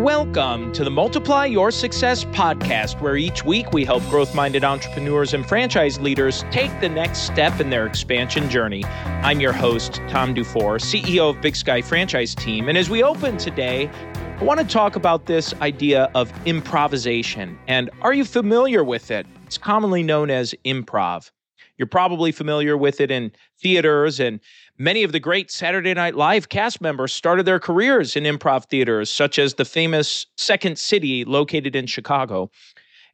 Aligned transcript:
Welcome 0.00 0.72
to 0.72 0.82
the 0.82 0.90
Multiply 0.90 1.44
Your 1.44 1.70
Success 1.70 2.24
podcast, 2.24 3.02
where 3.02 3.18
each 3.18 3.44
week 3.44 3.70
we 3.74 3.84
help 3.84 4.02
growth 4.04 4.34
minded 4.34 4.64
entrepreneurs 4.64 5.34
and 5.34 5.46
franchise 5.46 6.00
leaders 6.00 6.42
take 6.50 6.70
the 6.80 6.88
next 6.88 7.26
step 7.26 7.60
in 7.60 7.68
their 7.68 7.86
expansion 7.86 8.48
journey. 8.48 8.82
I'm 8.84 9.40
your 9.40 9.52
host, 9.52 10.00
Tom 10.08 10.32
Dufour, 10.32 10.78
CEO 10.78 11.28
of 11.28 11.42
Big 11.42 11.54
Sky 11.54 11.82
Franchise 11.82 12.34
Team. 12.34 12.70
And 12.70 12.78
as 12.78 12.88
we 12.88 13.02
open 13.02 13.36
today, 13.36 13.90
I 14.38 14.42
want 14.42 14.58
to 14.58 14.66
talk 14.66 14.96
about 14.96 15.26
this 15.26 15.52
idea 15.60 16.10
of 16.14 16.32
improvisation. 16.46 17.58
And 17.68 17.90
are 18.00 18.14
you 18.14 18.24
familiar 18.24 18.82
with 18.82 19.10
it? 19.10 19.26
It's 19.44 19.58
commonly 19.58 20.02
known 20.02 20.30
as 20.30 20.54
improv. 20.64 21.30
You're 21.76 21.86
probably 21.86 22.32
familiar 22.32 22.76
with 22.76 23.02
it 23.02 23.10
in 23.10 23.32
theaters, 23.58 24.18
and 24.20 24.40
many 24.80 25.02
of 25.02 25.12
the 25.12 25.20
great 25.20 25.50
Saturday 25.50 25.92
Night 25.92 26.16
Live 26.16 26.48
cast 26.48 26.80
members 26.80 27.12
started 27.12 27.44
their 27.44 27.60
careers 27.60 28.16
in 28.16 28.24
improv 28.24 28.64
theaters, 28.64 29.10
such 29.10 29.38
as 29.38 29.54
the 29.54 29.66
famous 29.66 30.26
Second 30.38 30.78
City 30.78 31.22
located 31.26 31.76
in 31.76 31.86
Chicago. 31.86 32.50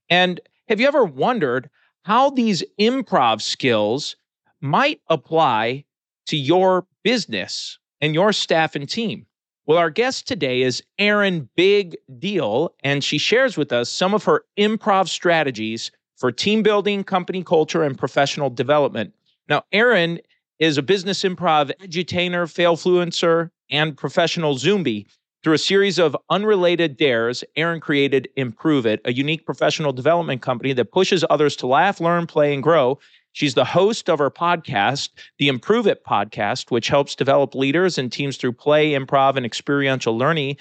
And 0.09 0.41
have 0.69 0.81
you 0.81 0.87
ever 0.87 1.05
wondered 1.05 1.69
how 2.05 2.31
these 2.31 2.63
improv 2.79 3.43
skills 3.43 4.15
might 4.61 5.01
apply 5.09 5.85
to 6.27 6.37
your 6.37 6.87
business 7.03 7.81
and 8.01 8.15
your 8.15 8.33
staff 8.33 8.77
and 8.77 8.89
team? 8.89 9.27
Well, 9.67 9.79
our 9.79 9.91
guest 9.91 10.29
today 10.29 10.63
is 10.63 10.85
Erin 11.01 11.49
Big 11.57 11.97
Diehl, 12.21 12.71
and 12.85 13.03
she 13.03 13.19
shares 13.19 13.57
with 13.57 13.73
us 13.73 13.91
some 13.91 14.15
of 14.15 14.23
her 14.23 14.45
improv 14.57 15.09
strategies 15.09 15.91
for 16.17 16.31
team 16.31 16.63
building, 16.63 17.03
company 17.03 17.43
culture, 17.43 17.83
and 17.83 17.99
professional 17.99 18.51
development. 18.51 19.13
Now, 19.49 19.65
Erin 19.73 20.21
is 20.59 20.79
a 20.79 20.83
business 20.83 21.23
improv 21.23 21.71
edutainer, 21.81 22.47
failfluencer, 22.47 23.51
and 23.71 23.97
professional 23.97 24.55
Zoombie. 24.55 25.07
Through 25.43 25.55
a 25.55 25.59
series 25.59 25.99
of 25.99 26.17
unrelated 26.31 26.97
dares, 26.97 27.45
Erin 27.57 27.81
created 27.81 28.29
Improve 28.37 28.87
It, 28.87 29.01
a 29.05 29.13
unique 29.13 29.47
professional 29.47 29.93
development 29.93 30.43
company 30.43 30.73
that 30.73 30.91
pushes 30.91 31.25
others 31.31 31.55
to 31.57 31.67
laugh, 31.67 32.01
learn, 32.01 32.27
play, 32.27 32.53
and 32.53 32.63
grow. 32.63 32.99
She's 33.33 33.55
the 33.55 33.65
host 33.65 34.09
of 34.09 34.19
her 34.19 34.31
podcast, 34.31 35.11
the 35.39 35.49
Improve 35.49 35.87
It 35.87 36.05
podcast, 36.05 36.71
which 36.71 36.89
helps 36.89 37.15
develop 37.15 37.55
leaders 37.55 37.99
and 37.99 38.11
teams 38.11 38.39
through 38.39 38.55
play, 38.55 38.93
improv, 38.93 39.37
and 39.37 39.47
experiential 39.47 40.17
learning. 40.17 40.57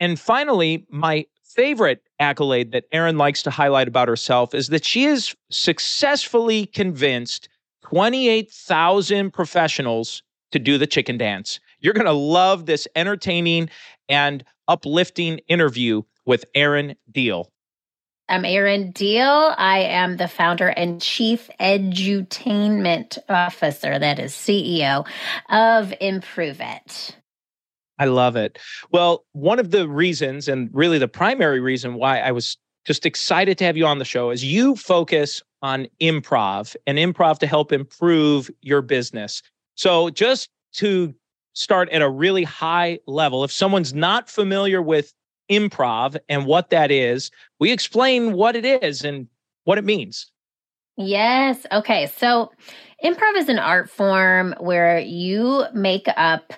And 0.00 0.18
finally, 0.18 0.86
my 0.90 1.26
favorite 1.44 2.02
accolade 2.18 2.72
that 2.72 2.84
Erin 2.90 3.18
likes 3.18 3.42
to 3.42 3.50
highlight 3.50 3.86
about 3.86 4.08
herself 4.08 4.54
is 4.54 4.68
that 4.68 4.84
she 4.84 5.04
is 5.04 5.36
successfully 5.50 6.66
convinced 6.66 7.48
28,000 7.90 9.32
professionals 9.32 10.24
to 10.50 10.58
do 10.58 10.76
the 10.76 10.88
chicken 10.88 11.16
dance. 11.16 11.60
You're 11.78 11.94
going 11.94 12.06
to 12.06 12.12
love 12.12 12.66
this 12.66 12.88
entertaining 12.96 13.70
and 14.08 14.42
uplifting 14.66 15.38
interview 15.46 16.02
with 16.24 16.44
Erin 16.56 16.96
Diehl. 17.12 17.46
I'm 18.28 18.44
Erin 18.44 18.92
Diehl. 18.92 19.54
I 19.56 19.78
am 19.82 20.16
the 20.16 20.26
founder 20.26 20.66
and 20.66 21.00
chief 21.00 21.48
edutainment 21.60 23.18
officer, 23.28 23.96
that 24.00 24.18
is 24.18 24.32
CEO 24.32 25.06
of 25.48 25.94
Improve 26.00 26.60
It. 26.60 27.16
I 28.00 28.06
love 28.06 28.34
it. 28.34 28.58
Well, 28.90 29.24
one 29.30 29.60
of 29.60 29.70
the 29.70 29.88
reasons, 29.88 30.48
and 30.48 30.70
really 30.72 30.98
the 30.98 31.06
primary 31.06 31.60
reason 31.60 31.94
why 31.94 32.18
I 32.18 32.32
was 32.32 32.58
just 32.84 33.06
excited 33.06 33.58
to 33.58 33.64
have 33.64 33.76
you 33.76 33.86
on 33.86 34.00
the 34.00 34.04
show, 34.04 34.30
is 34.30 34.42
you 34.44 34.74
focus 34.74 35.40
on 35.62 35.86
improv 36.00 36.76
and 36.86 36.98
improv 36.98 37.38
to 37.38 37.46
help 37.46 37.72
improve 37.72 38.50
your 38.62 38.82
business. 38.82 39.42
So, 39.74 40.10
just 40.10 40.50
to 40.74 41.14
start 41.54 41.88
at 41.90 42.02
a 42.02 42.08
really 42.08 42.44
high 42.44 42.98
level, 43.06 43.44
if 43.44 43.50
someone's 43.50 43.94
not 43.94 44.28
familiar 44.28 44.82
with 44.82 45.12
improv 45.50 46.16
and 46.28 46.46
what 46.46 46.70
that 46.70 46.90
is, 46.90 47.30
we 47.58 47.72
explain 47.72 48.32
what 48.32 48.56
it 48.56 48.64
is 48.64 49.04
and 49.04 49.28
what 49.64 49.78
it 49.78 49.84
means. 49.84 50.30
Yes. 50.96 51.66
Okay. 51.72 52.06
So, 52.16 52.50
improv 53.04 53.36
is 53.36 53.48
an 53.48 53.58
art 53.58 53.90
form 53.90 54.54
where 54.58 54.98
you 54.98 55.64
make 55.74 56.06
up 56.16 56.52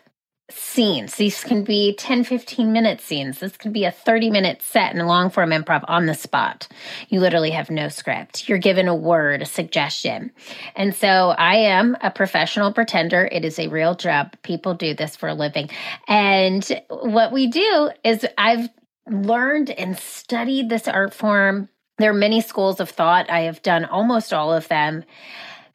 scenes. 0.50 1.16
These 1.16 1.44
can 1.44 1.62
be 1.62 1.94
10, 1.94 2.24
15 2.24 2.72
minute 2.72 3.00
scenes. 3.00 3.38
This 3.38 3.56
could 3.56 3.72
be 3.72 3.84
a 3.84 3.90
30 3.90 4.30
minute 4.30 4.62
set 4.62 4.94
in 4.94 5.00
a 5.00 5.06
long 5.06 5.28
form 5.28 5.50
improv 5.50 5.84
on 5.88 6.06
the 6.06 6.14
spot. 6.14 6.68
You 7.08 7.20
literally 7.20 7.50
have 7.50 7.70
no 7.70 7.88
script. 7.88 8.48
You're 8.48 8.58
given 8.58 8.88
a 8.88 8.94
word, 8.94 9.42
a 9.42 9.46
suggestion. 9.46 10.30
And 10.74 10.94
so 10.94 11.34
I 11.36 11.56
am 11.56 11.96
a 12.00 12.10
professional 12.10 12.72
pretender. 12.72 13.28
It 13.30 13.44
is 13.44 13.58
a 13.58 13.68
real 13.68 13.94
job. 13.94 14.34
People 14.42 14.74
do 14.74 14.94
this 14.94 15.16
for 15.16 15.28
a 15.28 15.34
living. 15.34 15.68
And 16.06 16.66
what 16.88 17.32
we 17.32 17.48
do 17.48 17.90
is 18.02 18.26
I've 18.38 18.68
learned 19.06 19.70
and 19.70 19.98
studied 19.98 20.68
this 20.68 20.88
art 20.88 21.12
form. 21.12 21.68
There 21.98 22.10
are 22.10 22.14
many 22.14 22.40
schools 22.40 22.80
of 22.80 22.88
thought. 22.88 23.28
I 23.28 23.40
have 23.40 23.62
done 23.62 23.84
almost 23.84 24.32
all 24.32 24.52
of 24.52 24.68
them. 24.68 25.04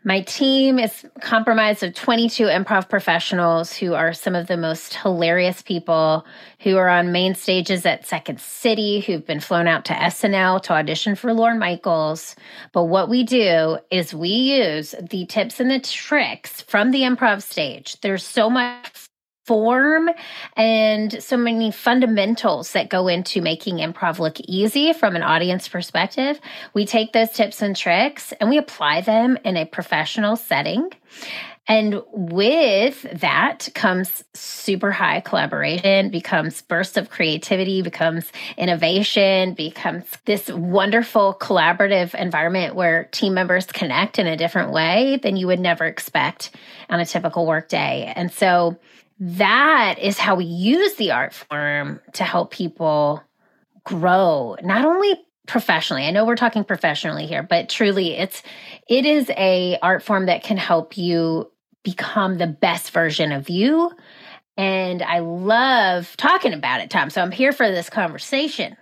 My 0.06 0.20
team 0.22 0.80
is 0.80 1.06
comprised 1.22 1.82
of 1.82 1.94
22 1.94 2.46
improv 2.46 2.90
professionals 2.90 3.72
who 3.72 3.94
are 3.94 4.12
some 4.12 4.36
of 4.36 4.48
the 4.48 4.58
most 4.58 4.96
hilarious 4.96 5.62
people 5.62 6.26
who 6.60 6.76
are 6.76 6.90
on 6.90 7.14
main 7.14 7.36
stages 7.36 7.86
at 7.86 8.06
Second 8.06 8.42
City, 8.42 9.00
who've 9.00 9.26
been 9.26 9.40
flown 9.40 9.66
out 9.66 9.86
to 9.86 9.94
SNL 9.94 10.62
to 10.64 10.74
audition 10.74 11.16
for 11.16 11.34
Lorne 11.34 11.58
Michaels. 11.58 12.36
But 12.74 12.86
what 12.86 13.08
we 13.08 13.24
do 13.24 13.78
is 13.92 14.14
we 14.14 14.30
use 14.30 14.94
the 15.02 15.26
tips 15.26 15.62
and 15.62 15.72
the 15.72 15.80
tricks 15.80 16.62
from 16.62 16.92
the 16.92 17.04
improv 17.04 17.42
stage. 17.42 18.00
There's 18.02 18.26
so 18.26 18.50
much 18.50 19.08
form 19.46 20.10
and 20.56 21.22
so 21.22 21.36
many 21.36 21.72
fundamentals 21.72 22.72
that 22.74 22.90
go 22.90 23.08
into 23.08 23.42
making 23.42 23.78
improv 23.78 24.20
look 24.20 24.40
easy 24.42 24.94
from 24.94 25.16
an 25.16 25.24
audience 25.24 25.68
perspective. 25.68 26.40
We 26.74 26.86
take 26.86 27.14
those 27.14 27.32
tips 27.32 27.62
and 27.62 27.76
tricks 27.76 28.34
and 28.40 28.50
we 28.50 28.58
apply 28.58 29.02
them 29.02 29.38
in 29.44 29.58
a 29.58 29.66
professional 29.66 30.36
setting. 30.36 30.92
And 31.66 32.02
with 32.12 33.04
that 33.22 33.70
comes 33.74 34.24
super 34.34 34.92
high 34.92 35.22
collaboration, 35.22 36.10
becomes 36.10 36.62
bursts 36.62 36.98
of 36.98 37.10
creativity, 37.10 37.82
becomes 37.82 38.30
innovation, 38.58 39.54
becomes 39.54 40.04
this 40.26 40.50
wonderful 40.50 41.38
collaborative 41.40 42.16
environment 42.16 42.76
where 42.76 43.06
team 43.06 43.34
members 43.34 43.66
connect 43.66 44.20
in 44.20 44.28
a 44.28 44.36
different 44.36 44.74
way 44.74 45.20
than 45.24 45.38
you 45.38 45.48
would 45.48 45.60
never 45.62 45.86
expect 45.86 46.52
on 46.90 47.00
a 47.00 47.06
typical 47.06 47.46
workday. 47.46 48.12
And 48.14 48.30
so 48.30 48.78
that 49.20 50.00
is 50.00 50.18
how 50.18 50.36
we 50.36 50.46
use 50.46 50.96
the 50.96 51.12
art 51.12 51.34
form 51.34 52.00
to 52.14 52.24
help 52.24 52.52
people 52.52 53.24
grow, 53.84 54.56
not 54.64 54.86
only 54.86 55.16
professionally. 55.48 56.06
I 56.06 56.12
know 56.12 56.26
we're 56.26 56.36
talking 56.36 56.64
professionally 56.64 57.26
here, 57.26 57.44
but 57.44 57.70
truly 57.70 58.16
it's 58.16 58.42
it 58.88 59.06
is 59.06 59.30
a 59.32 59.78
art 59.82 60.04
form 60.04 60.28
that 60.28 60.44
can 60.44 60.58
help 60.58 60.98
you 60.98 61.52
become 61.84 62.38
the 62.38 62.48
best 62.48 62.92
version 62.92 63.32
of 63.32 63.50
you. 63.50 63.92
And 64.56 65.02
I 65.02 65.20
love 65.20 66.16
talking 66.18 66.54
about 66.54 66.82
it, 66.82 66.90
Tom. 66.90 67.10
So 67.10 67.22
I'm 67.22 67.32
here 67.32 67.52
for 67.52 67.70
this 67.70 67.90
conversation. 67.90 68.78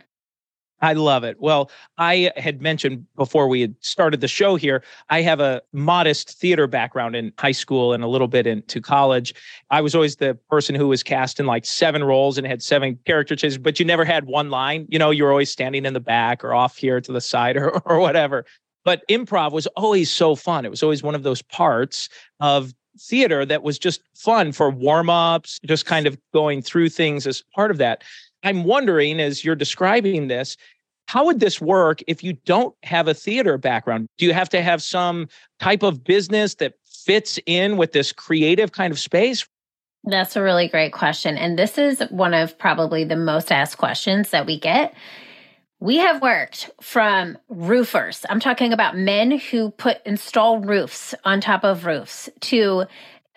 I 0.82 0.94
love 0.94 1.24
it. 1.24 1.40
Well, 1.40 1.70
I 1.98 2.32
had 2.38 2.62
mentioned 2.62 3.06
before 3.16 3.48
we 3.48 3.62
had 3.62 3.76
started 3.82 4.20
the 4.20 4.28
show 4.28 4.56
here, 4.56 4.84
I 5.10 5.22
have 5.22 5.40
a 5.40 5.62
modest 5.74 6.40
theater 6.40 6.66
background 6.66 7.16
in 7.16 7.32
high 7.38 7.52
school 7.52 7.94
and 7.94 8.04
a 8.04 8.08
little 8.08 8.28
bit 8.28 8.48
into 8.48 8.82
college. 8.82 9.36
I 9.70 9.82
was 9.82 9.94
always 9.94 10.16
the 10.16 10.36
person 10.50 10.74
who 10.74 10.88
was 10.88 11.04
cast 11.04 11.40
in 11.40 11.46
like 11.46 11.66
seven 11.66 12.04
roles 12.04 12.38
and 12.38 12.48
had 12.48 12.64
seven 12.64 12.98
character 13.06 13.36
changes, 13.36 13.60
but 13.60 13.80
you 13.80 13.86
never 13.86 14.04
had 14.04 14.26
one 14.26 14.50
line. 14.50 14.88
You 14.90 14.98
know, 14.98 15.12
you 15.12 15.24
were 15.24 15.32
always 15.32 15.52
standing 15.52 15.86
in 15.86 15.94
the 15.94 16.00
back 16.00 16.44
or 16.44 16.56
off 16.56 16.78
here 16.78 17.00
to 17.00 17.12
the 17.12 17.22
side 17.22 17.58
or, 17.58 17.70
or 17.88 18.00
whatever. 18.00 18.46
But 18.84 19.04
improv 19.08 19.52
was 19.52 19.68
always 19.68 20.10
so 20.10 20.36
fun. 20.36 20.66
It 20.66 20.72
was 20.72 20.82
always 20.82 21.04
one 21.04 21.14
of 21.14 21.22
those 21.22 21.44
parts 21.44 22.10
of 22.40 22.74
theater 23.00 23.46
that 23.46 23.64
was 23.64 23.80
just 23.80 24.02
fun 24.16 24.52
for 24.52 24.70
warm 24.70 25.10
ups, 25.10 25.60
just 25.66 25.86
kind 25.86 26.08
of 26.08 26.18
going 26.34 26.62
through 26.62 26.90
things 26.90 27.28
as 27.28 27.44
part 27.56 27.72
of 27.72 27.78
that. 27.78 28.04
I'm 28.44 28.64
wondering 28.64 29.20
as 29.20 29.44
you're 29.44 29.56
describing 29.56 30.28
this, 30.28 30.58
how 31.08 31.26
would 31.26 31.40
this 31.40 31.60
work 31.60 32.02
if 32.08 32.24
you 32.24 32.34
don't 32.46 32.76
have 32.84 33.08
a 33.08 33.14
theater 33.14 33.58
background? 33.58 34.08
Do 34.18 34.26
you 34.26 34.34
have 34.34 34.50
to 34.50 34.62
have 34.62 34.82
some 34.82 35.28
type 35.60 35.84
of 35.84 36.04
business 36.04 36.56
that 36.56 36.76
fits 36.86 37.40
in 37.46 37.78
with 37.78 37.92
this 37.92 38.12
creative 38.12 38.72
kind 38.72 38.92
of 38.92 39.00
space? 39.00 39.46
That's 40.04 40.36
a 40.36 40.42
really 40.42 40.68
great 40.68 40.94
question. 40.94 41.38
And 41.38 41.60
this 41.60 41.78
is 41.78 42.02
one 42.10 42.34
of 42.34 42.58
probably 42.58 43.04
the 43.04 43.16
most 43.16 43.52
asked 43.52 43.78
questions 43.78 44.30
that 44.32 44.46
we 44.46 44.60
get. 44.60 44.94
We 45.80 45.98
have 45.98 46.22
worked 46.22 46.70
from 46.82 47.38
roofers. 47.50 48.26
I'm 48.30 48.40
talking 48.40 48.72
about 48.72 48.96
men 48.96 49.38
who 49.38 49.72
put 49.72 49.98
install 50.06 50.60
roofs 50.60 51.14
on 51.26 51.42
top 51.42 51.64
of 51.64 51.86
roofs 51.86 52.30
to 52.42 52.86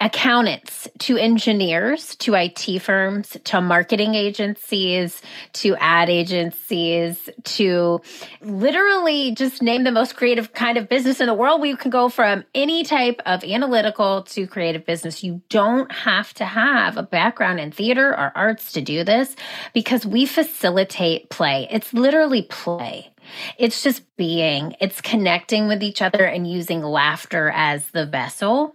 accountants 0.00 0.88
to 0.98 1.16
engineers 1.16 2.16
to 2.16 2.34
IT 2.34 2.80
firms 2.80 3.36
to 3.44 3.60
marketing 3.60 4.14
agencies 4.14 5.22
to 5.52 5.76
ad 5.76 6.10
agencies 6.10 7.30
to 7.44 8.00
literally 8.42 9.32
just 9.34 9.62
name 9.62 9.84
the 9.84 9.92
most 9.92 10.16
creative 10.16 10.52
kind 10.52 10.76
of 10.76 10.88
business 10.88 11.20
in 11.20 11.26
the 11.28 11.34
world. 11.34 11.60
We 11.60 11.76
can 11.76 11.90
go 11.90 12.08
from 12.08 12.44
any 12.54 12.82
type 12.82 13.22
of 13.24 13.44
analytical 13.44 14.24
to 14.24 14.46
creative 14.48 14.84
business. 14.84 15.22
You 15.22 15.40
don't 15.48 15.90
have 15.92 16.34
to 16.34 16.44
have 16.44 16.96
a 16.96 17.02
background 17.02 17.60
in 17.60 17.70
theater 17.70 18.10
or 18.10 18.32
arts 18.34 18.72
to 18.72 18.80
do 18.80 19.04
this 19.04 19.36
because 19.72 20.04
we 20.04 20.26
facilitate 20.26 21.30
play. 21.30 21.68
It's 21.70 21.94
literally 21.94 22.42
play. 22.42 23.12
It's 23.58 23.82
just 23.82 24.02
being, 24.16 24.74
it's 24.80 25.00
connecting 25.00 25.68
with 25.68 25.82
each 25.82 26.02
other 26.02 26.24
and 26.24 26.50
using 26.50 26.82
laughter 26.82 27.50
as 27.54 27.88
the 27.90 28.04
vessel 28.04 28.74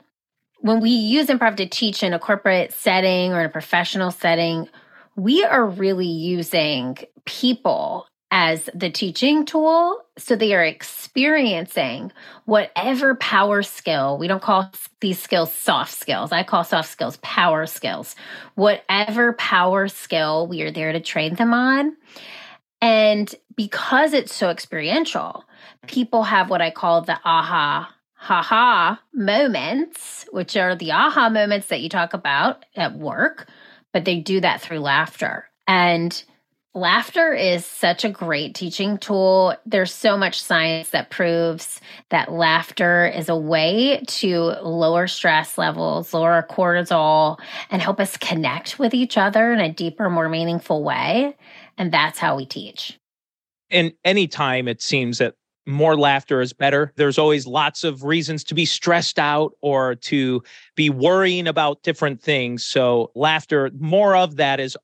when 0.61 0.79
we 0.79 0.89
use 0.89 1.27
improv 1.27 1.55
to 1.57 1.65
teach 1.67 2.03
in 2.03 2.13
a 2.13 2.19
corporate 2.19 2.73
setting 2.73 3.33
or 3.33 3.39
in 3.41 3.45
a 3.45 3.49
professional 3.49 4.11
setting, 4.11 4.67
we 5.15 5.43
are 5.43 5.65
really 5.65 6.07
using 6.07 6.97
people 7.25 8.07
as 8.31 8.69
the 8.75 8.89
teaching 8.89 9.45
tool. 9.45 10.01
So 10.17 10.35
they 10.35 10.53
are 10.53 10.63
experiencing 10.63 12.11
whatever 12.45 13.15
power 13.15 13.63
skill, 13.63 14.17
we 14.17 14.27
don't 14.27 14.41
call 14.41 14.71
these 15.01 15.19
skills 15.19 15.53
soft 15.53 15.93
skills. 15.93 16.31
I 16.31 16.43
call 16.43 16.63
soft 16.63 16.89
skills 16.89 17.17
power 17.17 17.65
skills. 17.65 18.15
Whatever 18.55 19.33
power 19.33 19.87
skill 19.87 20.47
we 20.47 20.61
are 20.61 20.71
there 20.71 20.91
to 20.91 20.99
train 20.99 21.35
them 21.35 21.53
on. 21.53 21.95
And 22.81 23.33
because 23.55 24.13
it's 24.13 24.33
so 24.33 24.49
experiential, 24.49 25.43
people 25.87 26.23
have 26.23 26.49
what 26.49 26.61
I 26.61 26.71
call 26.71 27.01
the 27.01 27.19
aha 27.25 27.93
ha 28.19 28.99
moments, 29.13 30.25
which 30.31 30.57
are 30.57 30.75
the 30.75 30.91
aha 30.91 31.29
moments 31.29 31.67
that 31.67 31.81
you 31.81 31.89
talk 31.89 32.13
about 32.13 32.65
at 32.75 32.97
work, 32.97 33.47
but 33.93 34.05
they 34.05 34.19
do 34.19 34.41
that 34.41 34.61
through 34.61 34.79
laughter. 34.79 35.45
And 35.67 36.21
laughter 36.73 37.33
is 37.33 37.65
such 37.65 38.03
a 38.03 38.09
great 38.09 38.55
teaching 38.55 38.97
tool. 38.97 39.55
There's 39.65 39.93
so 39.93 40.17
much 40.17 40.41
science 40.41 40.89
that 40.89 41.09
proves 41.09 41.79
that 42.09 42.31
laughter 42.31 43.07
is 43.07 43.29
a 43.29 43.35
way 43.35 44.03
to 44.05 44.35
lower 44.61 45.07
stress 45.07 45.57
levels, 45.57 46.13
lower 46.13 46.45
cortisol, 46.49 47.39
and 47.71 47.81
help 47.81 47.99
us 47.99 48.17
connect 48.17 48.77
with 48.79 48.93
each 48.93 49.17
other 49.17 49.53
in 49.53 49.59
a 49.59 49.71
deeper, 49.71 50.09
more 50.09 50.29
meaningful 50.29 50.83
way. 50.83 51.35
And 51.77 51.91
that's 51.91 52.19
how 52.19 52.35
we 52.35 52.45
teach. 52.45 52.99
And 53.69 53.93
anytime 54.03 54.67
it 54.67 54.81
seems 54.81 55.19
that 55.19 55.35
more 55.69 55.97
laughter 55.97 56.41
is 56.41 56.53
better. 56.53 56.91
There's 56.95 57.17
always 57.17 57.45
lots 57.45 57.83
of 57.83 58.03
reasons 58.03 58.43
to 58.45 58.55
be 58.55 58.65
stressed 58.65 59.19
out 59.19 59.53
or 59.61 59.95
to 59.95 60.43
be 60.75 60.89
worrying 60.89 61.47
about 61.47 61.83
different 61.83 62.21
things. 62.21 62.65
So, 62.65 63.11
laughter, 63.15 63.69
more 63.79 64.15
of 64.15 64.35
that 64.37 64.59
is 64.59 64.77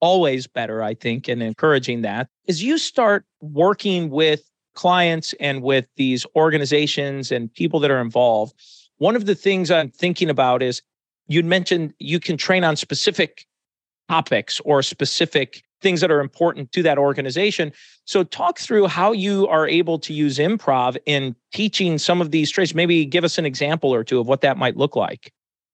always 0.00 0.46
better, 0.46 0.82
I 0.82 0.94
think, 0.94 1.28
and 1.28 1.42
encouraging 1.42 2.02
that. 2.02 2.28
As 2.48 2.62
you 2.62 2.78
start 2.78 3.24
working 3.40 4.10
with 4.10 4.48
clients 4.74 5.34
and 5.40 5.62
with 5.62 5.86
these 5.96 6.26
organizations 6.36 7.32
and 7.32 7.52
people 7.52 7.80
that 7.80 7.90
are 7.90 8.00
involved, 8.00 8.54
one 8.98 9.16
of 9.16 9.26
the 9.26 9.34
things 9.34 9.70
I'm 9.70 9.90
thinking 9.90 10.30
about 10.30 10.62
is 10.62 10.82
you'd 11.28 11.46
mentioned 11.46 11.94
you 11.98 12.20
can 12.20 12.36
train 12.36 12.62
on 12.62 12.76
specific 12.76 13.46
topics 14.08 14.60
or 14.60 14.82
specific 14.82 15.62
things 15.80 16.00
that 16.00 16.10
are 16.10 16.20
important 16.20 16.72
to 16.72 16.82
that 16.82 16.98
organization. 16.98 17.72
So, 18.04 18.24
talk 18.24 18.58
through 18.58 18.86
how 18.86 19.12
you 19.12 19.46
are 19.48 19.68
able 19.68 19.98
to 20.00 20.12
use 20.12 20.38
improv 20.38 20.96
in 21.06 21.34
teaching 21.52 21.98
some 21.98 22.20
of 22.20 22.30
these 22.30 22.50
traits. 22.50 22.74
Maybe 22.74 23.04
give 23.04 23.24
us 23.24 23.38
an 23.38 23.46
example 23.46 23.92
or 23.92 24.04
two 24.04 24.20
of 24.20 24.26
what 24.26 24.40
that 24.40 24.56
might 24.56 24.76
look 24.76 24.96
like. 24.96 25.32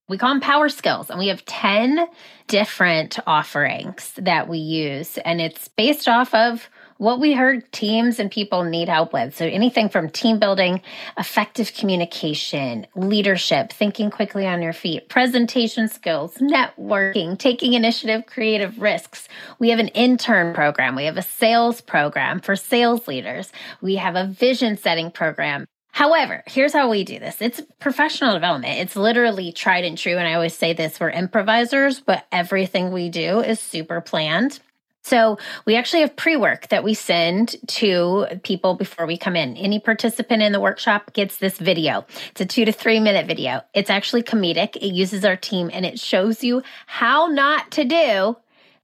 We 0.09 0.17
call 0.17 0.29
them 0.29 0.41
power 0.41 0.67
skills, 0.67 1.09
and 1.09 1.17
we 1.17 1.29
have 1.29 1.45
10 1.45 2.07
different 2.47 3.19
offerings 3.25 4.13
that 4.17 4.49
we 4.49 4.57
use. 4.57 5.17
And 5.19 5.39
it's 5.39 5.69
based 5.69 6.09
off 6.09 6.33
of 6.33 6.69
what 7.03 7.19
we 7.19 7.33
heard 7.33 7.69
teams 7.73 8.17
and 8.17 8.31
people 8.31 8.63
need 8.63 8.87
help 8.87 9.11
with. 9.11 9.35
So 9.35 9.45
anything 9.45 9.89
from 9.89 10.09
team 10.09 10.39
building, 10.39 10.81
effective 11.17 11.73
communication, 11.73 12.87
leadership, 12.95 13.73
thinking 13.73 14.09
quickly 14.09 14.47
on 14.47 14.61
your 14.61 14.71
feet, 14.71 15.09
presentation 15.09 15.89
skills, 15.89 16.35
networking, 16.35 17.37
taking 17.37 17.73
initiative, 17.73 18.25
creative 18.25 18.79
risks. 18.79 19.27
We 19.59 19.69
have 19.71 19.79
an 19.79 19.89
intern 19.89 20.53
program. 20.53 20.95
We 20.95 21.03
have 21.03 21.17
a 21.17 21.21
sales 21.21 21.81
program 21.81 22.39
for 22.39 22.55
sales 22.55 23.05
leaders. 23.05 23.51
We 23.81 23.95
have 23.97 24.15
a 24.15 24.25
vision 24.25 24.77
setting 24.77 25.11
program. 25.11 25.65
However, 25.91 26.41
here's 26.47 26.73
how 26.73 26.89
we 26.89 27.03
do 27.03 27.19
this. 27.19 27.41
It's 27.41 27.61
professional 27.79 28.33
development. 28.33 28.79
It's 28.79 28.95
literally 28.95 29.51
tried 29.51 29.83
and 29.83 29.97
true. 29.97 30.17
And 30.17 30.27
I 30.27 30.35
always 30.35 30.57
say 30.57 30.71
this 30.71 31.01
we're 31.01 31.11
improvisers, 31.11 31.99
but 31.99 32.25
everything 32.31 32.93
we 32.93 33.09
do 33.09 33.41
is 33.41 33.59
super 33.59 33.99
planned. 33.99 34.61
So 35.03 35.37
we 35.65 35.75
actually 35.75 36.01
have 36.01 36.15
pre-work 36.15 36.69
that 36.69 36.83
we 36.83 36.93
send 36.93 37.55
to 37.67 38.25
people 38.43 38.75
before 38.75 39.05
we 39.05 39.17
come 39.17 39.35
in. 39.35 39.57
Any 39.57 39.79
participant 39.79 40.41
in 40.41 40.53
the 40.53 40.59
workshop 40.61 41.11
gets 41.13 41.37
this 41.37 41.57
video. 41.57 42.05
It's 42.31 42.41
a 42.41 42.45
two 42.45 42.63
to 42.65 42.71
three 42.71 42.99
minute 42.99 43.27
video. 43.27 43.61
It's 43.73 43.89
actually 43.89 44.23
comedic. 44.23 44.77
It 44.77 44.93
uses 44.93 45.25
our 45.25 45.35
team 45.35 45.69
and 45.73 45.85
it 45.85 45.99
shows 45.99 46.43
you 46.43 46.63
how 46.85 47.27
not 47.27 47.69
to 47.71 47.83
do 47.83 48.37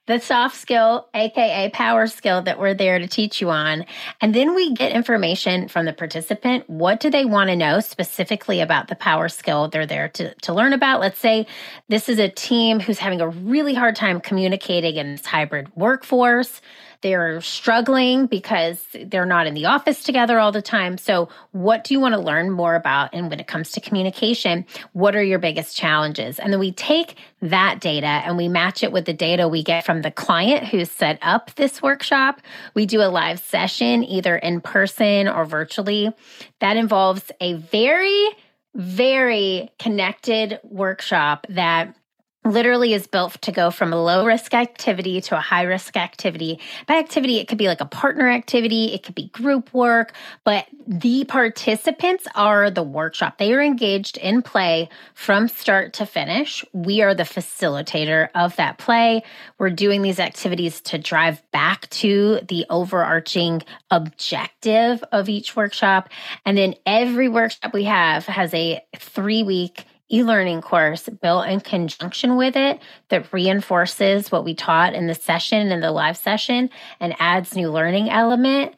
the 0.09 0.19
soft 0.19 0.57
skill, 0.57 1.07
AKA 1.13 1.69
power 1.69 2.07
skill 2.07 2.41
that 2.41 2.59
we're 2.59 2.73
there 2.73 2.97
to 2.97 3.07
teach 3.07 3.39
you 3.39 3.51
on. 3.51 3.85
And 4.19 4.33
then 4.33 4.55
we 4.55 4.73
get 4.73 4.91
information 4.91 5.67
from 5.67 5.85
the 5.85 5.93
participant. 5.93 6.67
What 6.67 6.99
do 6.99 7.11
they 7.11 7.25
want 7.25 7.51
to 7.51 7.55
know 7.55 7.79
specifically 7.79 8.59
about 8.59 8.87
the 8.87 8.95
power 8.95 9.29
skill 9.29 9.67
they're 9.67 9.85
there 9.85 10.09
to, 10.09 10.33
to 10.33 10.53
learn 10.53 10.73
about? 10.73 10.99
Let's 10.99 11.19
say 11.19 11.45
this 11.89 12.09
is 12.09 12.17
a 12.17 12.27
team 12.27 12.79
who's 12.79 12.97
having 12.97 13.21
a 13.21 13.29
really 13.29 13.75
hard 13.75 13.95
time 13.95 14.19
communicating 14.19 14.95
in 14.95 15.11
this 15.11 15.27
hybrid 15.27 15.71
workforce. 15.75 16.59
They're 17.01 17.39
struggling 17.39 18.25
because 18.25 18.85
they're 19.05 19.25
not 19.25 19.47
in 19.47 19.53
the 19.53 19.67
office 19.67 20.03
together 20.03 20.37
all 20.37 20.51
the 20.51 20.61
time. 20.61 20.97
So, 20.97 21.29
what 21.51 21.85
do 21.85 21.93
you 21.93 21.99
want 21.99 22.13
to 22.13 22.19
learn 22.19 22.51
more 22.51 22.75
about? 22.75 23.11
And 23.13 23.29
when 23.29 23.39
it 23.39 23.47
comes 23.47 23.71
to 23.71 23.79
communication, 23.79 24.65
what 24.91 25.15
are 25.15 25.23
your 25.23 25.39
biggest 25.39 25.77
challenges? 25.77 26.39
And 26.39 26.51
then 26.51 26.59
we 26.59 26.73
take 26.73 27.15
that 27.41 27.79
data 27.79 28.07
and 28.07 28.35
we 28.35 28.49
match 28.49 28.83
it 28.83 28.91
with 28.91 29.05
the 29.05 29.13
data 29.13 29.47
we 29.47 29.63
get 29.63 29.85
from 29.85 30.01
the 30.01 30.11
client 30.11 30.65
who's 30.67 30.91
set 30.91 31.19
up 31.21 31.55
this 31.55 31.81
workshop. 31.81 32.41
We 32.73 32.85
do 32.85 33.01
a 33.01 33.07
live 33.07 33.39
session, 33.39 34.03
either 34.03 34.35
in 34.35 34.59
person 34.59 35.29
or 35.29 35.45
virtually. 35.45 36.11
That 36.59 36.75
involves 36.75 37.31
a 37.39 37.53
very 37.53 38.27
very 38.75 39.69
connected 39.79 40.59
workshop 40.63 41.47
that 41.49 41.95
literally 42.45 42.93
is 42.93 43.05
built 43.05 43.41
to 43.41 43.51
go 43.51 43.69
from 43.69 43.91
a 43.91 44.01
low 44.01 44.25
risk 44.25 44.53
activity 44.53 45.19
to 45.21 45.37
a 45.37 45.41
high 45.41 45.63
risk 45.63 45.97
activity. 45.97 46.59
By 46.87 46.95
activity, 46.95 47.37
it 47.37 47.47
could 47.47 47.57
be 47.57 47.67
like 47.67 47.81
a 47.81 47.85
partner 47.85 48.29
activity, 48.29 48.93
it 48.93 49.03
could 49.03 49.15
be 49.15 49.27
group 49.27 49.73
work, 49.73 50.13
but 50.43 50.65
the 50.87 51.25
participants 51.25 52.27
are 52.35 52.71
the 52.71 52.81
workshop. 52.83 53.37
They 53.37 53.53
are 53.53 53.61
engaged 53.61 54.17
in 54.17 54.41
play 54.41 54.89
from 55.13 55.47
start 55.47 55.93
to 55.93 56.05
finish. 56.05 56.63
We 56.73 57.01
are 57.01 57.13
the 57.13 57.23
facilitator 57.23 58.29
of 58.33 58.55
that 58.55 58.77
play. 58.77 59.23
We're 59.57 59.69
doing 59.69 60.01
these 60.01 60.19
activities 60.19 60.81
to 60.81 60.97
drive 60.97 61.43
back 61.51 61.89
to 61.89 62.39
the 62.47 62.65
overarching 62.69 63.63
objective 63.91 65.03
of 65.11 65.29
each 65.29 65.55
workshop. 65.55 66.09
And 66.45 66.57
then 66.57 66.75
every 66.85 67.27
workshop 67.27 67.73
we 67.73 67.83
have 67.83 68.25
has 68.25 68.53
a 68.53 68.81
three 68.97 69.43
week 69.43 69.85
e 70.11 70.23
learning 70.23 70.61
course 70.61 71.07
built 71.21 71.47
in 71.47 71.59
conjunction 71.59 72.35
with 72.35 72.55
it 72.55 72.79
that 73.09 73.31
reinforces 73.31 74.31
what 74.31 74.43
we 74.43 74.53
taught 74.55 74.93
in 74.93 75.07
the 75.07 75.15
session 75.15 75.71
and 75.71 75.83
the 75.83 75.91
live 75.91 76.17
session 76.17 76.69
and 76.99 77.15
adds 77.19 77.55
new 77.55 77.69
learning 77.69 78.09
element. 78.09 78.75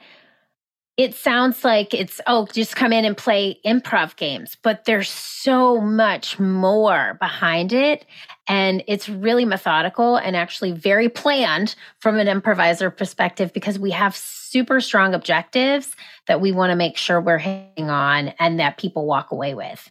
It 0.97 1.15
sounds 1.15 1.63
like 1.63 1.93
it's, 1.93 2.19
oh, 2.27 2.47
just 2.51 2.75
come 2.75 2.91
in 2.93 3.05
and 3.05 3.17
play 3.17 3.59
improv 3.65 4.17
games, 4.17 4.57
but 4.61 4.85
there's 4.85 5.09
so 5.09 5.79
much 5.79 6.37
more 6.37 7.17
behind 7.19 7.71
it. 7.73 8.05
And 8.47 8.83
it's 8.87 9.07
really 9.07 9.45
methodical 9.45 10.17
and 10.17 10.35
actually 10.35 10.73
very 10.73 11.07
planned 11.07 11.75
from 11.99 12.19
an 12.19 12.27
improviser 12.27 12.91
perspective 12.91 13.53
because 13.53 13.79
we 13.79 13.91
have 13.91 14.15
super 14.15 14.81
strong 14.81 15.13
objectives 15.13 15.95
that 16.27 16.41
we 16.41 16.51
want 16.51 16.71
to 16.71 16.75
make 16.75 16.97
sure 16.97 17.21
we're 17.21 17.37
hitting 17.37 17.89
on 17.89 18.29
and 18.37 18.59
that 18.59 18.77
people 18.77 19.05
walk 19.05 19.31
away 19.31 19.55
with. 19.55 19.89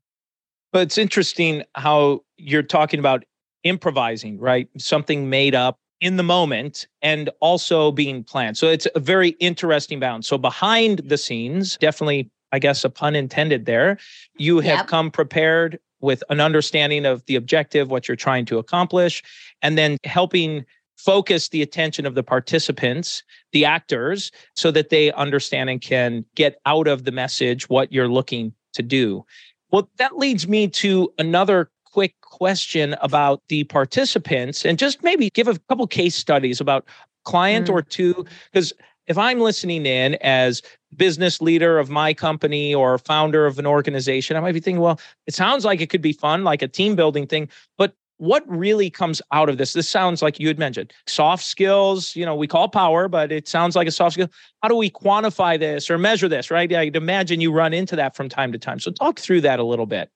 But 0.73 0.83
it's 0.83 0.99
interesting 0.99 1.65
how 1.75 2.23
you're 2.37 2.63
talking 2.63 3.01
about 3.01 3.25
improvising, 3.65 4.39
right? 4.39 4.69
Something 4.79 5.29
made 5.29 5.55
up 5.55 5.79
in 6.01 6.17
the 6.17 6.23
moment 6.23 6.87
and 7.03 7.29
also 7.41 7.93
being 7.93 8.25
planned. 8.25 8.57
So 8.57 8.69
it's 8.69 8.87
a 8.95 9.01
very 9.01 9.31
interesting 9.41 10.01
balance. 10.01 10.27
So 10.27 10.39
behind 10.39 11.01
the 11.01 11.19
scenes, 11.19 11.77
definitely, 11.77 12.31
I 12.53 12.59
guess, 12.59 12.85
a 12.85 12.91
pun 12.91 13.15
intended 13.15 13.67
there, 13.67 13.99
you 14.37 14.61
have 14.61 14.79
yep. 14.79 14.87
come 14.87 15.11
prepared 15.11 15.79
with 16.01 16.23
an 16.31 16.41
understanding 16.41 17.05
of 17.05 17.25
the 17.27 17.37
objective, 17.37 17.91
what 17.91 18.09
you're 18.09 18.17
trying 18.17 18.47
to 18.47 18.59
accomplish, 18.59 19.23
and 19.61 19.77
then 19.77 19.99
helping 20.05 20.65
focus 20.97 21.49
the 21.49 21.63
attention 21.63 22.07
of 22.07 22.15
the 22.15 22.23
participants, 22.23 23.23
the 23.53 23.65
actors, 23.65 24.31
so 24.55 24.71
that 24.71 24.91
they 24.91 25.13
understand 25.13 25.69
and 25.69 25.81
can 25.81 26.25
get 26.35 26.61
out 26.67 26.89
of 26.89 27.05
the 27.05 27.13
message 27.13 27.69
what 27.69 27.93
you're 27.93 28.09
looking 28.09 28.55
to 28.73 28.83
do. 28.83 29.25
Well, 29.71 29.89
that 29.99 30.19
leads 30.19 30.49
me 30.49 30.69
to 30.69 31.13
another 31.19 31.71
quick 31.85 32.15
question 32.21 32.95
about 33.01 33.43
the 33.49 33.65
participants 33.65 34.65
and 34.65 34.79
just 34.79 35.03
maybe 35.03 35.31
give 35.31 35.49
a 35.49 35.59
couple 35.69 35.87
case 35.87 36.15
studies 36.15 36.61
about 36.61 36.85
client 37.25 37.67
mm. 37.67 37.73
or 37.73 37.83
two 37.83 38.25
because 38.53 38.73
if 39.07 39.19
I'm 39.19 39.41
listening 39.41 39.87
in 39.87 40.15
as 40.21 40.63
business 40.97 41.41
leader 41.41 41.79
of 41.79 41.91
my 41.91 42.15
company 42.15 42.73
or 42.73 42.97
founder 42.97 43.45
of 43.45 43.59
an 43.59 43.67
organization, 43.67 44.37
I 44.37 44.41
might 44.41 44.53
be 44.53 44.61
thinking, 44.61 44.81
well, 44.81 45.01
it 45.27 45.35
sounds 45.35 45.65
like 45.65 45.81
it 45.81 45.89
could 45.91 46.01
be 46.01 46.13
fun, 46.13 46.45
like 46.45 46.63
a 46.63 46.69
team 46.69 46.95
building 46.95 47.27
thing, 47.27 47.49
but 47.77 47.95
what 48.21 48.45
really 48.47 48.91
comes 48.91 49.23
out 49.33 49.49
of 49.49 49.57
this? 49.57 49.73
This 49.73 49.89
sounds 49.89 50.21
like 50.21 50.39
you 50.39 50.47
had 50.47 50.59
mentioned 50.59 50.93
soft 51.07 51.43
skills, 51.43 52.15
you 52.15 52.27
know, 52.27 52.35
we 52.35 52.47
call 52.47 52.69
power, 52.69 53.09
but 53.09 53.33
it 53.33 53.49
sounds 53.49 53.75
like 53.75 53.89
a 53.89 53.91
soft 53.91 54.13
skill. 54.13 54.29
How 54.63 54.69
do 54.69 54.77
we 54.77 54.91
quantify 54.91 55.59
this 55.59 55.89
or 55.89 55.97
measure 55.97 56.29
this, 56.29 56.51
right? 56.51 56.71
I'd 56.71 56.97
imagine 56.97 57.41
you 57.41 57.51
run 57.51 57.73
into 57.73 57.97
that 57.97 58.15
from 58.15 58.29
time 58.29 58.53
to 58.53 58.59
time. 58.59 58.79
So 58.79 58.91
talk 58.91 59.19
through 59.19 59.41
that 59.43 59.59
a 59.59 59.65
little 59.65 59.87
bit. 59.87 60.11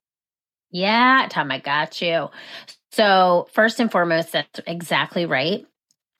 Yeah, 0.70 1.26
Tom, 1.30 1.50
I 1.50 1.60
got 1.60 2.02
you. 2.02 2.28
So, 2.92 3.48
first 3.52 3.80
and 3.80 3.90
foremost, 3.90 4.32
that's 4.32 4.60
exactly 4.66 5.24
right. 5.24 5.64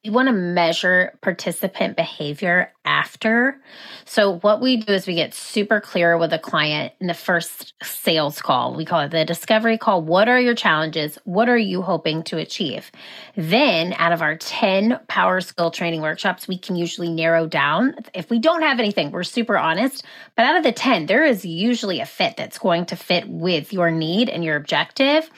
We 0.04 0.10
want 0.10 0.28
to 0.28 0.34
measure 0.34 1.18
participant 1.22 1.96
behavior 1.96 2.70
after. 2.84 3.58
So, 4.04 4.38
what 4.40 4.60
we 4.60 4.76
do 4.76 4.92
is 4.92 5.06
we 5.06 5.14
get 5.14 5.32
super 5.32 5.80
clear 5.80 6.18
with 6.18 6.32
a 6.34 6.38
client 6.38 6.92
in 7.00 7.06
the 7.06 7.14
first 7.14 7.72
sales 7.82 8.42
call. 8.42 8.74
We 8.74 8.84
call 8.84 9.00
it 9.00 9.12
the 9.12 9.24
discovery 9.24 9.78
call. 9.78 10.02
What 10.02 10.28
are 10.28 10.38
your 10.38 10.54
challenges? 10.54 11.18
What 11.24 11.48
are 11.48 11.56
you 11.56 11.80
hoping 11.80 12.22
to 12.24 12.36
achieve? 12.36 12.90
Then, 13.34 13.94
out 13.94 14.12
of 14.12 14.20
our 14.20 14.36
10 14.36 15.00
power 15.08 15.40
skill 15.40 15.70
training 15.70 16.02
workshops, 16.02 16.46
we 16.46 16.58
can 16.58 16.76
usually 16.76 17.10
narrow 17.10 17.46
down. 17.46 17.94
If 18.12 18.28
we 18.28 18.38
don't 18.38 18.62
have 18.62 18.78
anything, 18.78 19.10
we're 19.10 19.24
super 19.24 19.56
honest. 19.56 20.04
But 20.36 20.44
out 20.44 20.56
of 20.56 20.64
the 20.64 20.72
10, 20.72 21.06
there 21.06 21.24
is 21.24 21.46
usually 21.46 22.00
a 22.00 22.06
fit 22.06 22.36
that's 22.36 22.58
going 22.58 22.84
to 22.86 22.96
fit 22.96 23.26
with 23.26 23.72
your 23.72 23.90
need 23.90 24.28
and 24.28 24.44
your 24.44 24.56
objective. 24.56 25.30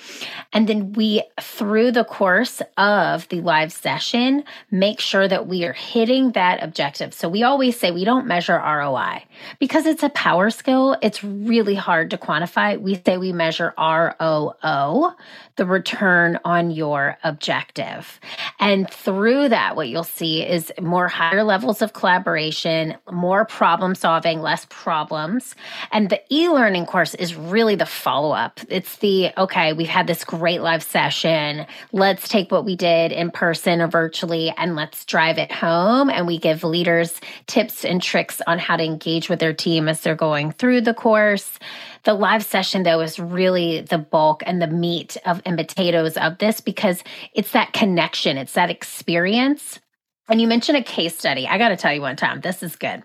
And 0.52 0.68
then 0.68 0.92
we, 0.94 1.23
through 1.40 1.92
the 1.92 2.04
course 2.04 2.62
of 2.76 3.28
the 3.28 3.40
live 3.40 3.73
session, 3.73 4.42
make 4.70 5.00
sure 5.00 5.28
that 5.28 5.46
we 5.46 5.64
are 5.64 5.72
hitting 5.72 6.32
that 6.32 6.62
objective. 6.62 7.14
So 7.14 7.28
we 7.28 7.42
always 7.42 7.78
say 7.78 7.90
we 7.90 8.04
don't 8.04 8.26
measure 8.26 8.56
ROI 8.56 9.25
because 9.58 9.86
it's 9.86 10.02
a 10.02 10.08
power 10.10 10.50
skill. 10.50 10.96
It's 11.02 11.22
really 11.22 11.75
hard 11.75 12.10
to 12.10 12.18
quantify. 12.18 12.80
We 12.80 13.00
say 13.04 13.16
we 13.16 13.32
measure 13.32 13.75
ROO, 13.78 15.12
the 15.56 15.66
return 15.66 16.38
on 16.44 16.70
your 16.70 17.16
objective. 17.25 18.20
And 18.60 18.88
through 18.90 19.48
that, 19.50 19.76
what 19.76 19.88
you'll 19.88 20.04
see 20.04 20.42
is 20.42 20.72
more 20.80 21.08
higher 21.08 21.44
levels 21.44 21.82
of 21.82 21.92
collaboration, 21.92 22.96
more 23.10 23.44
problem 23.44 23.94
solving, 23.94 24.40
less 24.40 24.66
problems. 24.68 25.54
And 25.92 26.10
the 26.10 26.20
e 26.30 26.48
learning 26.48 26.86
course 26.86 27.14
is 27.14 27.34
really 27.34 27.75
the 27.75 27.86
follow 27.86 28.32
up. 28.32 28.60
It's 28.68 28.96
the, 28.96 29.30
okay, 29.36 29.72
we've 29.72 29.88
had 29.88 30.06
this 30.06 30.25
great 30.25 30.60
live 30.60 30.82
session. 30.82 31.66
Let's 31.92 32.28
take 32.28 32.50
what 32.50 32.64
we 32.64 32.76
did 32.76 33.12
in 33.12 33.30
person 33.30 33.80
or 33.80 33.88
virtually 33.88 34.45
and 34.56 34.76
let's 34.76 35.04
drive 35.04 35.38
it 35.38 35.52
home. 35.52 36.10
And 36.10 36.26
we 36.26 36.38
give 36.38 36.64
leaders 36.64 37.20
tips 37.46 37.84
and 37.84 38.02
tricks 38.02 38.40
on 38.46 38.58
how 38.58 38.76
to 38.76 38.84
engage 38.84 39.28
with 39.28 39.38
their 39.38 39.52
team 39.52 39.88
as 39.88 40.00
they're 40.00 40.14
going 40.14 40.52
through 40.52 40.82
the 40.82 40.94
course. 40.94 41.58
The 42.04 42.14
live 42.14 42.44
session, 42.44 42.82
though, 42.82 43.00
is 43.00 43.18
really 43.18 43.80
the 43.80 43.98
bulk 43.98 44.42
and 44.46 44.62
the 44.62 44.66
meat 44.66 45.16
of 45.26 45.42
and 45.44 45.56
potatoes 45.56 46.16
of 46.16 46.38
this 46.38 46.60
because 46.60 47.02
it's 47.34 47.52
that 47.52 47.72
connection, 47.72 48.38
it's 48.38 48.52
that 48.54 48.70
experience. 48.70 49.80
And 50.28 50.40
you 50.40 50.48
mentioned 50.48 50.78
a 50.78 50.82
case 50.82 51.16
study. 51.16 51.46
I 51.46 51.58
got 51.58 51.68
to 51.68 51.76
tell 51.76 51.92
you 51.92 52.00
one 52.00 52.16
time, 52.16 52.40
this 52.40 52.62
is 52.62 52.74
good. 52.76 53.02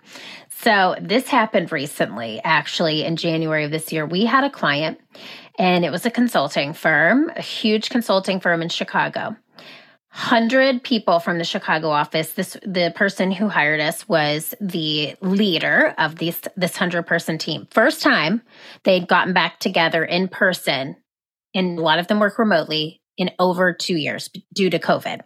So, 0.50 0.95
this 1.01 1.27
happened 1.27 1.71
recently, 1.71 2.39
actually, 2.43 3.03
in 3.03 3.15
January 3.15 3.65
of 3.65 3.71
this 3.71 3.91
year. 3.91 4.05
We 4.05 4.25
had 4.25 4.43
a 4.43 4.50
client, 4.50 5.00
and 5.57 5.83
it 5.83 5.91
was 5.91 6.05
a 6.05 6.12
consulting 6.12 6.74
firm, 6.74 7.31
a 7.36 7.41
huge 7.41 7.89
consulting 7.89 8.39
firm 8.39 8.62
in 8.62 8.69
Chicago. 8.69 9.36
100 10.13 10.84
people 10.84 11.20
from 11.20 11.38
the 11.38 11.44
Chicago 11.44 11.89
office. 11.89 12.34
This 12.34 12.58
the 12.65 12.91
person 12.96 13.32
who 13.32 13.48
hired 13.48 13.80
us 13.80 14.08
was 14.10 14.53
the 14.60 15.15
leader 15.22 15.96
of 15.98 16.18
this 16.18 16.41
this 16.58 16.74
100 16.74 17.03
person 17.03 17.38
team. 17.38 17.68
First 17.72 18.01
time 18.01 18.41
they'd 18.84 19.08
gotten 19.08 19.34
back 19.34 19.60
together 19.60 20.03
in 20.03 20.27
person 20.27 20.98
and 21.56 21.80
a 21.80 21.82
lot 21.82 22.00
of 22.00 22.08
them 22.08 22.20
work 22.20 22.38
remotely 22.38 23.01
in 23.18 23.32
over 23.39 23.74
2 23.74 23.96
years 23.96 24.30
due 24.53 24.70
to 24.70 24.80
COVID. 24.80 25.22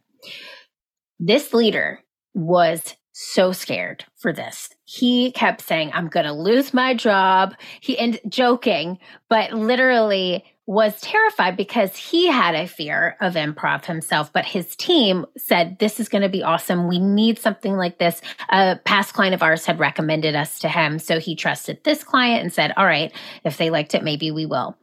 This 1.19 1.53
leader 1.53 2.01
was 2.33 2.95
so 3.13 3.53
scared 3.53 4.05
for 4.17 4.33
this. 4.33 4.69
He 4.83 5.31
kept 5.31 5.61
saying, 5.61 5.91
I'm 5.93 6.09
going 6.09 6.25
to 6.25 6.33
lose 6.33 6.73
my 6.73 6.93
job. 6.93 7.55
He 7.79 7.97
and 7.97 8.19
joking, 8.27 8.99
but 9.29 9.53
literally 9.53 10.43
was 10.67 10.99
terrified 10.99 11.55
because 11.55 11.95
he 11.95 12.27
had 12.27 12.55
a 12.55 12.67
fear 12.67 13.17
of 13.21 13.35
improv 13.35 13.85
himself, 13.85 14.33
but 14.33 14.45
his 14.45 14.75
team 14.75 15.25
said, 15.37 15.77
This 15.79 15.99
is 15.99 16.09
going 16.09 16.23
to 16.23 16.29
be 16.29 16.43
awesome. 16.43 16.87
We 16.87 16.99
need 16.99 17.37
something 17.37 17.77
like 17.77 17.99
this. 17.99 18.21
A 18.49 18.79
past 18.83 19.13
client 19.13 19.35
of 19.35 19.43
ours 19.43 19.65
had 19.65 19.79
recommended 19.79 20.35
us 20.35 20.59
to 20.59 20.69
him. 20.69 20.97
So 20.97 21.19
he 21.19 21.35
trusted 21.35 21.83
this 21.83 22.03
client 22.03 22.41
and 22.41 22.51
said, 22.51 22.73
All 22.77 22.85
right, 22.85 23.13
if 23.43 23.57
they 23.57 23.69
liked 23.69 23.93
it, 23.93 24.03
maybe 24.03 24.31
we 24.31 24.45
will. 24.45 24.75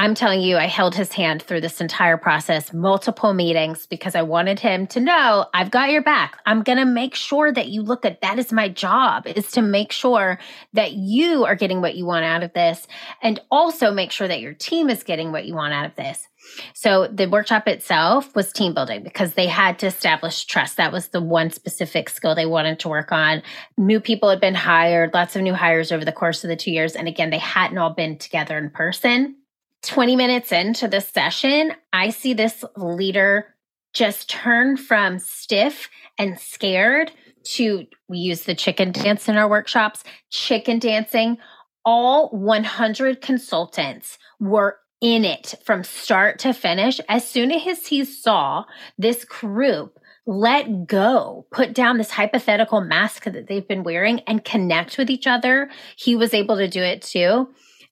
I'm 0.00 0.14
telling 0.14 0.40
you, 0.40 0.56
I 0.56 0.66
held 0.66 0.94
his 0.94 1.12
hand 1.12 1.42
through 1.42 1.60
this 1.60 1.80
entire 1.80 2.16
process, 2.16 2.72
multiple 2.72 3.34
meetings, 3.34 3.84
because 3.88 4.14
I 4.14 4.22
wanted 4.22 4.60
him 4.60 4.86
to 4.88 5.00
know 5.00 5.46
I've 5.52 5.72
got 5.72 5.90
your 5.90 6.02
back. 6.02 6.38
I'm 6.46 6.62
going 6.62 6.78
to 6.78 6.84
make 6.84 7.16
sure 7.16 7.52
that 7.52 7.66
you 7.66 7.82
look 7.82 8.04
at 8.04 8.20
that 8.20 8.38
is 8.38 8.52
my 8.52 8.68
job 8.68 9.26
is 9.26 9.50
to 9.52 9.62
make 9.62 9.90
sure 9.90 10.38
that 10.74 10.92
you 10.92 11.44
are 11.44 11.56
getting 11.56 11.80
what 11.80 11.96
you 11.96 12.06
want 12.06 12.24
out 12.24 12.44
of 12.44 12.52
this 12.52 12.86
and 13.22 13.40
also 13.50 13.90
make 13.90 14.12
sure 14.12 14.28
that 14.28 14.40
your 14.40 14.54
team 14.54 14.88
is 14.88 15.02
getting 15.02 15.32
what 15.32 15.46
you 15.46 15.54
want 15.54 15.74
out 15.74 15.86
of 15.86 15.96
this. 15.96 16.28
So 16.74 17.08
the 17.08 17.26
workshop 17.26 17.66
itself 17.66 18.32
was 18.36 18.52
team 18.52 18.74
building 18.74 19.02
because 19.02 19.34
they 19.34 19.48
had 19.48 19.80
to 19.80 19.86
establish 19.86 20.44
trust. 20.44 20.76
That 20.76 20.92
was 20.92 21.08
the 21.08 21.20
one 21.20 21.50
specific 21.50 22.08
skill 22.08 22.36
they 22.36 22.46
wanted 22.46 22.78
to 22.80 22.88
work 22.88 23.10
on. 23.10 23.42
New 23.76 23.98
people 23.98 24.30
had 24.30 24.40
been 24.40 24.54
hired, 24.54 25.12
lots 25.12 25.34
of 25.34 25.42
new 25.42 25.54
hires 25.54 25.90
over 25.90 26.04
the 26.04 26.12
course 26.12 26.44
of 26.44 26.48
the 26.48 26.56
two 26.56 26.70
years. 26.70 26.94
And 26.94 27.08
again, 27.08 27.30
they 27.30 27.38
hadn't 27.38 27.78
all 27.78 27.94
been 27.94 28.16
together 28.16 28.56
in 28.56 28.70
person. 28.70 29.34
20 29.82 30.16
minutes 30.16 30.52
into 30.52 30.88
the 30.88 31.00
session, 31.00 31.72
I 31.92 32.10
see 32.10 32.34
this 32.34 32.64
leader 32.76 33.54
just 33.94 34.28
turn 34.28 34.76
from 34.76 35.18
stiff 35.18 35.88
and 36.18 36.38
scared 36.38 37.12
to 37.42 37.86
we 38.08 38.18
use 38.18 38.42
the 38.42 38.54
chicken 38.54 38.92
dance 38.92 39.28
in 39.28 39.36
our 39.36 39.48
workshops, 39.48 40.04
chicken 40.30 40.78
dancing. 40.78 41.38
All 41.84 42.28
100 42.30 43.20
consultants 43.20 44.18
were 44.38 44.78
in 45.00 45.24
it 45.24 45.54
from 45.64 45.84
start 45.84 46.38
to 46.40 46.52
finish. 46.52 47.00
As 47.08 47.26
soon 47.26 47.50
as 47.52 47.86
he 47.86 48.04
saw 48.04 48.64
this 48.98 49.24
group 49.24 49.98
let 50.26 50.86
go, 50.86 51.46
put 51.50 51.72
down 51.72 51.96
this 51.96 52.10
hypothetical 52.10 52.82
mask 52.82 53.24
that 53.24 53.46
they've 53.46 53.66
been 53.66 53.82
wearing 53.82 54.20
and 54.20 54.44
connect 54.44 54.98
with 54.98 55.08
each 55.08 55.26
other, 55.26 55.70
he 55.96 56.14
was 56.16 56.34
able 56.34 56.56
to 56.58 56.68
do 56.68 56.82
it 56.82 57.00
too. 57.00 57.48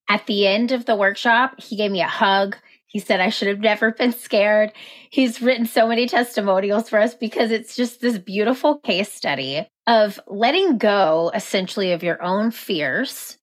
At 0.08 0.26
the 0.26 0.46
end 0.46 0.72
of 0.72 0.84
the 0.84 0.96
workshop, 0.96 1.60
he 1.60 1.76
gave 1.76 1.90
me 1.90 2.00
a 2.00 2.06
hug. 2.06 2.56
He 2.86 3.00
said 3.00 3.20
I 3.20 3.30
should 3.30 3.48
have 3.48 3.60
never 3.60 3.92
been 3.92 4.12
scared. 4.12 4.72
He's 5.10 5.42
written 5.42 5.66
so 5.66 5.88
many 5.88 6.06
testimonials 6.06 6.88
for 6.88 6.98
us 6.98 7.14
because 7.14 7.50
it's 7.50 7.76
just 7.76 8.00
this 8.00 8.18
beautiful 8.18 8.78
case 8.78 9.12
study 9.12 9.68
of 9.86 10.20
letting 10.26 10.78
go 10.78 11.30
essentially 11.34 11.92
of 11.92 12.02
your 12.02 12.22
own 12.22 12.50
fears 12.50 13.38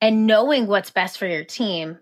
and 0.00 0.26
knowing 0.26 0.66
what's 0.66 0.90
best 0.90 1.18
for 1.18 1.26
your 1.26 1.44
team 1.44 1.98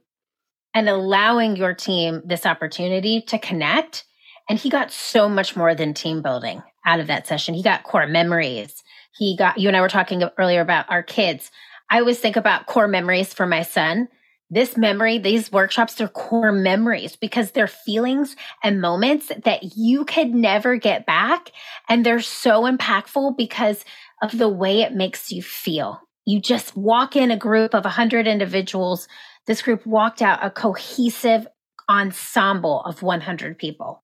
and 0.74 0.88
allowing 0.88 1.56
your 1.56 1.72
team 1.72 2.20
this 2.24 2.44
opportunity 2.44 3.22
to 3.22 3.38
connect. 3.38 4.04
And 4.48 4.58
he 4.58 4.68
got 4.68 4.90
so 4.90 5.28
much 5.28 5.56
more 5.56 5.74
than 5.74 5.94
team 5.94 6.20
building 6.20 6.62
out 6.84 7.00
of 7.00 7.06
that 7.06 7.26
session. 7.26 7.54
He 7.54 7.62
got 7.62 7.84
core 7.84 8.06
memories. 8.06 8.82
He 9.16 9.36
got, 9.36 9.58
you 9.58 9.68
and 9.68 9.76
I 9.76 9.80
were 9.80 9.88
talking 9.88 10.22
earlier 10.36 10.60
about 10.60 10.90
our 10.90 11.02
kids. 11.02 11.50
I 11.90 12.00
always 12.00 12.18
think 12.18 12.36
about 12.36 12.66
core 12.66 12.88
memories 12.88 13.32
for 13.32 13.46
my 13.46 13.62
son. 13.62 14.08
This 14.50 14.76
memory, 14.76 15.18
these 15.18 15.50
workshops, 15.50 16.00
are 16.00 16.08
core 16.08 16.52
memories 16.52 17.16
because 17.16 17.50
they're 17.50 17.66
feelings 17.66 18.36
and 18.62 18.80
moments 18.80 19.32
that 19.44 19.76
you 19.76 20.04
could 20.04 20.34
never 20.34 20.76
get 20.76 21.06
back. 21.06 21.50
And 21.88 22.04
they're 22.04 22.20
so 22.20 22.62
impactful 22.62 23.36
because 23.36 23.84
of 24.22 24.36
the 24.36 24.48
way 24.48 24.82
it 24.82 24.94
makes 24.94 25.32
you 25.32 25.42
feel. 25.42 26.00
You 26.26 26.40
just 26.40 26.76
walk 26.76 27.16
in 27.16 27.30
a 27.30 27.36
group 27.36 27.74
of 27.74 27.84
100 27.84 28.26
individuals. 28.26 29.08
This 29.46 29.62
group 29.62 29.84
walked 29.86 30.22
out 30.22 30.44
a 30.44 30.50
cohesive 30.50 31.46
ensemble 31.88 32.82
of 32.82 33.02
100 33.02 33.58
people. 33.58 34.02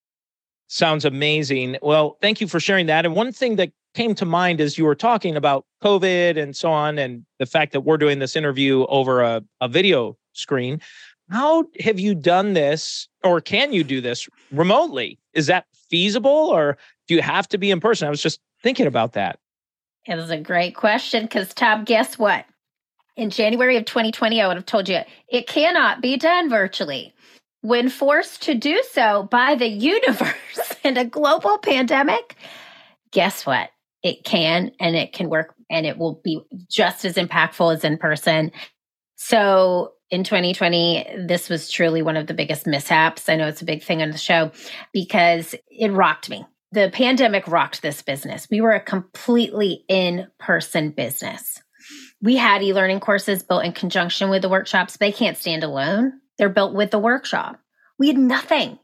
Sounds 0.67 1.03
amazing. 1.03 1.77
Well, 1.81 2.17
thank 2.21 2.39
you 2.39 2.47
for 2.47 2.59
sharing 2.59 2.85
that. 2.85 3.05
And 3.05 3.15
one 3.15 3.31
thing 3.31 3.57
that 3.57 3.71
came 3.93 4.15
to 4.15 4.25
mind 4.25 4.61
as 4.61 4.77
you 4.77 4.85
were 4.85 4.95
talking 4.95 5.35
about 5.35 5.65
COVID 5.83 6.37
and 6.41 6.55
so 6.55 6.71
on, 6.71 6.97
and 6.97 7.25
the 7.39 7.45
fact 7.45 7.73
that 7.73 7.81
we're 7.81 7.97
doing 7.97 8.19
this 8.19 8.35
interview 8.35 8.85
over 8.85 9.21
a, 9.21 9.43
a 9.59 9.67
video 9.67 10.17
screen. 10.33 10.79
How 11.29 11.65
have 11.79 11.99
you 11.99 12.13
done 12.15 12.53
this, 12.53 13.07
or 13.23 13.39
can 13.41 13.71
you 13.73 13.83
do 13.83 14.01
this 14.01 14.27
remotely? 14.51 15.17
Is 15.33 15.47
that 15.47 15.65
feasible, 15.89 16.29
or 16.29 16.77
do 17.07 17.15
you 17.15 17.21
have 17.21 17.47
to 17.49 17.57
be 17.57 17.71
in 17.71 17.79
person? 17.79 18.07
I 18.07 18.11
was 18.11 18.21
just 18.21 18.39
thinking 18.61 18.87
about 18.87 19.13
that. 19.13 19.39
It 20.05 20.17
is 20.17 20.29
a 20.29 20.37
great 20.37 20.75
question 20.75 21.23
because, 21.23 21.53
Tom, 21.53 21.83
guess 21.83 22.17
what? 22.17 22.45
In 23.15 23.29
January 23.29 23.77
of 23.77 23.85
2020, 23.85 24.41
I 24.41 24.47
would 24.47 24.57
have 24.57 24.65
told 24.65 24.89
you 24.89 24.99
it 25.29 25.47
cannot 25.47 26.01
be 26.01 26.17
done 26.17 26.49
virtually. 26.49 27.13
when 27.61 27.89
forced 27.89 28.41
to 28.41 28.55
do 28.55 28.81
so 28.91 29.23
by 29.23 29.55
the 29.55 29.67
universe 29.67 30.75
in 30.83 30.97
a 30.97 31.05
global 31.05 31.59
pandemic, 31.59 32.35
guess 33.11 33.45
what? 33.45 33.69
It 34.03 34.23
can 34.23 34.71
and 34.79 34.95
it 34.95 35.13
can 35.13 35.29
work 35.29 35.53
and 35.69 35.85
it 35.85 35.97
will 35.97 36.21
be 36.23 36.41
just 36.69 37.05
as 37.05 37.15
impactful 37.15 37.73
as 37.73 37.83
in 37.83 37.97
person. 37.97 38.51
So 39.15 39.93
in 40.09 40.23
2020, 40.23 41.25
this 41.27 41.49
was 41.49 41.69
truly 41.69 42.01
one 42.01 42.17
of 42.17 42.27
the 42.27 42.33
biggest 42.33 42.67
mishaps. 42.67 43.29
I 43.29 43.35
know 43.35 43.47
it's 43.47 43.61
a 43.61 43.65
big 43.65 43.83
thing 43.83 44.01
on 44.01 44.11
the 44.11 44.17
show 44.17 44.51
because 44.91 45.55
it 45.69 45.91
rocked 45.91 46.29
me. 46.29 46.45
The 46.73 46.89
pandemic 46.91 47.47
rocked 47.47 47.81
this 47.81 48.01
business. 48.01 48.47
We 48.49 48.61
were 48.61 48.71
a 48.71 48.79
completely 48.79 49.85
in 49.87 50.27
person 50.39 50.91
business. 50.91 51.61
We 52.21 52.35
had 52.35 52.61
e 52.61 52.73
learning 52.73 52.99
courses 52.99 53.43
built 53.43 53.65
in 53.65 53.73
conjunction 53.73 54.29
with 54.29 54.41
the 54.41 54.49
workshops. 54.49 54.97
They 54.97 55.11
can't 55.11 55.37
stand 55.37 55.63
alone, 55.63 56.13
they're 56.37 56.49
built 56.49 56.73
with 56.73 56.91
the 56.91 56.99
workshop. 56.99 57.59
We 57.99 58.07
had 58.07 58.17
nothing. 58.17 58.79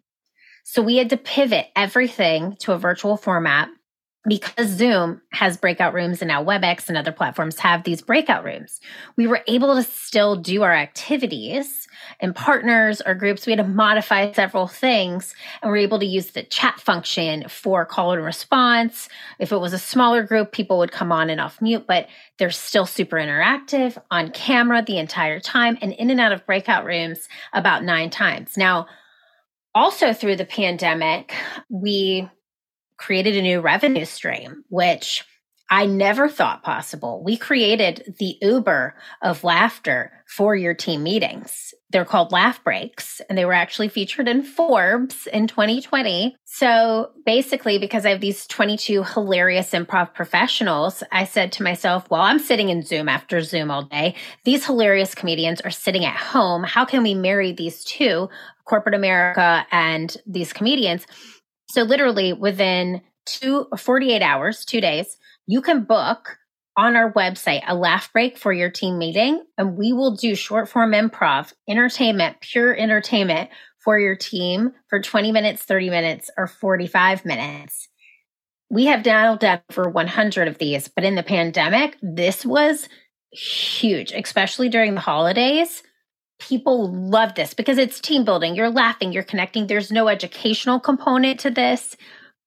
So 0.63 0.81
we 0.81 0.97
had 0.97 1.09
to 1.11 1.17
pivot 1.17 1.67
everything 1.75 2.57
to 2.59 2.73
a 2.73 2.77
virtual 2.77 3.15
format 3.15 3.69
because 4.27 4.67
Zoom 4.69 5.21
has 5.31 5.57
breakout 5.57 5.93
rooms 5.93 6.21
and 6.21 6.27
now 6.27 6.43
WebEx 6.43 6.89
and 6.89 6.97
other 6.97 7.11
platforms 7.11 7.59
have 7.59 7.83
these 7.83 8.01
breakout 8.01 8.43
rooms. 8.43 8.79
We 9.15 9.25
were 9.25 9.41
able 9.47 9.75
to 9.75 9.83
still 9.83 10.35
do 10.35 10.63
our 10.63 10.73
activities 10.73 11.87
and 12.19 12.35
partners 12.35 13.01
or 13.05 13.15
groups. 13.15 13.45
We 13.45 13.53
had 13.53 13.63
to 13.63 13.67
modify 13.67 14.31
several 14.33 14.67
things 14.67 15.33
and 15.61 15.71
we 15.71 15.79
are 15.79 15.81
able 15.81 15.99
to 15.99 16.05
use 16.05 16.31
the 16.31 16.43
chat 16.43 16.79
function 16.79 17.47
for 17.47 17.85
call 17.85 18.11
and 18.11 18.23
response. 18.23 19.07
If 19.39 19.51
it 19.51 19.57
was 19.57 19.73
a 19.73 19.79
smaller 19.79 20.23
group, 20.23 20.51
people 20.51 20.77
would 20.79 20.91
come 20.91 21.11
on 21.11 21.29
and 21.29 21.39
off 21.39 21.61
mute, 21.61 21.85
but 21.87 22.07
they're 22.37 22.49
still 22.49 22.85
super 22.85 23.17
interactive 23.17 23.97
on 24.11 24.31
camera 24.31 24.83
the 24.85 24.97
entire 24.97 25.39
time 25.39 25.77
and 25.81 25.93
in 25.93 26.09
and 26.09 26.19
out 26.19 26.33
of 26.33 26.45
breakout 26.45 26.85
rooms 26.85 27.29
about 27.53 27.83
nine 27.83 28.09
times. 28.09 28.57
Now, 28.57 28.87
also 29.73 30.11
through 30.11 30.35
the 30.35 30.45
pandemic, 30.45 31.33
we 31.69 32.27
created 32.97 33.35
a 33.35 33.41
new 33.41 33.61
revenue 33.61 34.05
stream, 34.05 34.63
which 34.69 35.23
I 35.69 35.85
never 35.85 36.29
thought 36.29 36.63
possible. 36.63 37.21
We 37.23 37.35
created 37.35 38.15
the 38.19 38.37
Uber 38.41 38.95
of 39.21 39.43
laughter 39.43 40.11
for 40.25 40.55
your 40.55 40.73
team 40.73 41.03
meetings. 41.03 41.73
They're 41.89 42.05
called 42.05 42.31
Laugh 42.31 42.63
Breaks, 42.63 43.21
and 43.29 43.37
they 43.37 43.45
were 43.45 43.53
actually 43.53 43.87
featured 43.89 44.27
in 44.27 44.43
Forbes 44.43 45.27
in 45.27 45.47
2020. 45.47 46.35
So 46.45 47.11
basically, 47.25 47.79
because 47.79 48.05
I 48.05 48.09
have 48.09 48.21
these 48.21 48.45
22 48.47 49.03
hilarious 49.03 49.71
improv 49.71 50.13
professionals, 50.13 51.03
I 51.11 51.25
said 51.25 51.51
to 51.53 51.63
myself, 51.63 52.09
well, 52.09 52.21
I'm 52.21 52.39
sitting 52.39 52.69
in 52.69 52.81
Zoom 52.83 53.07
after 53.09 53.41
Zoom 53.41 53.71
all 53.71 53.83
day. 53.83 54.15
These 54.43 54.65
hilarious 54.65 55.15
comedians 55.15 55.61
are 55.61 55.71
sitting 55.71 56.05
at 56.05 56.15
home. 56.15 56.63
How 56.63 56.85
can 56.85 57.03
we 57.03 57.13
marry 57.13 57.51
these 57.51 57.83
two, 57.83 58.29
corporate 58.65 58.95
America 58.95 59.65
and 59.71 60.15
these 60.25 60.51
comedians? 60.51 61.05
So 61.69 61.83
literally 61.83 62.33
within 62.33 63.01
two 63.25 63.67
48 63.77 64.21
hours, 64.21 64.65
two 64.65 64.81
days, 64.81 65.17
you 65.45 65.61
can 65.61 65.83
book 65.83 66.37
on 66.77 66.95
our 66.95 67.11
website 67.13 67.63
a 67.67 67.75
laugh 67.75 68.11
break 68.13 68.37
for 68.37 68.53
your 68.53 68.69
team 68.69 68.97
meeting 68.97 69.43
and 69.57 69.75
we 69.77 69.93
will 69.93 70.15
do 70.15 70.35
short 70.35 70.69
form 70.69 70.91
improv, 70.91 71.53
entertainment, 71.67 72.39
pure 72.39 72.75
entertainment 72.75 73.49
for 73.79 73.99
your 73.99 74.15
team 74.15 74.71
for 74.89 75.01
20 75.01 75.31
minutes, 75.31 75.63
30 75.63 75.89
minutes, 75.89 76.29
or 76.37 76.45
45 76.47 77.25
minutes. 77.25 77.87
We 78.69 78.85
have 78.85 79.01
dialed 79.01 79.43
up 79.43 79.63
for 79.71 79.89
100 79.89 80.47
of 80.47 80.57
these, 80.57 80.87
but 80.89 81.05
in 81.05 81.15
the 81.15 81.23
pandemic, 81.23 81.97
this 82.01 82.45
was 82.45 82.89
huge, 83.31 84.11
especially 84.11 84.69
during 84.69 84.93
the 84.93 85.01
holidays 85.01 85.83
people 86.39 86.91
love 86.91 87.35
this 87.35 87.53
because 87.53 87.77
it's 87.77 87.99
team 87.99 88.23
building. 88.23 88.55
You're 88.55 88.69
laughing, 88.69 89.11
you're 89.11 89.23
connecting. 89.23 89.67
There's 89.67 89.91
no 89.91 90.07
educational 90.07 90.79
component 90.79 91.39
to 91.41 91.49
this, 91.49 91.95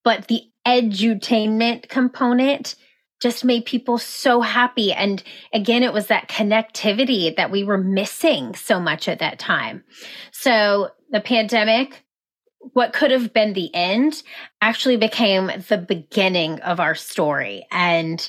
but 0.05 0.29
the 0.29 0.43
edutainment 0.67 1.89
component 1.89 2.77
just 3.21 3.45
made 3.45 3.65
people 3.67 3.99
so 3.99 4.41
happy. 4.41 4.93
And 4.93 5.23
again, 5.53 5.83
it 5.83 5.93
was 5.93 6.07
that 6.07 6.29
connectivity 6.29 7.35
that 7.37 7.51
we 7.51 7.65
were 7.65 7.79
missing 7.79 8.55
so 8.55 8.81
much 8.81 9.09
at 9.09 9.19
that 9.19 9.39
time. 9.39 9.85
So 10.33 10.91
the 11.11 11.21
pandemic, 11.21 12.03
what 12.73 12.93
could 12.93 13.11
have 13.11 13.33
been 13.33 13.53
the 13.53 13.75
end 13.75 14.23
actually 14.63 14.97
became 14.97 15.51
the 15.69 15.79
beginning 15.79 16.61
of 16.61 16.81
our 16.81 16.95
story. 16.95 17.67
And 17.71 18.29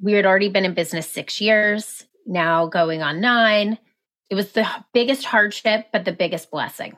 we 0.00 0.12
had 0.12 0.26
already 0.26 0.48
been 0.48 0.64
in 0.64 0.74
business 0.74 1.08
six 1.08 1.40
years, 1.40 2.04
now 2.26 2.66
going 2.66 3.02
on 3.02 3.20
nine. 3.20 3.78
It 4.30 4.34
was 4.34 4.52
the 4.52 4.66
biggest 4.92 5.24
hardship, 5.24 5.88
but 5.92 6.04
the 6.04 6.12
biggest 6.12 6.50
blessing. 6.50 6.96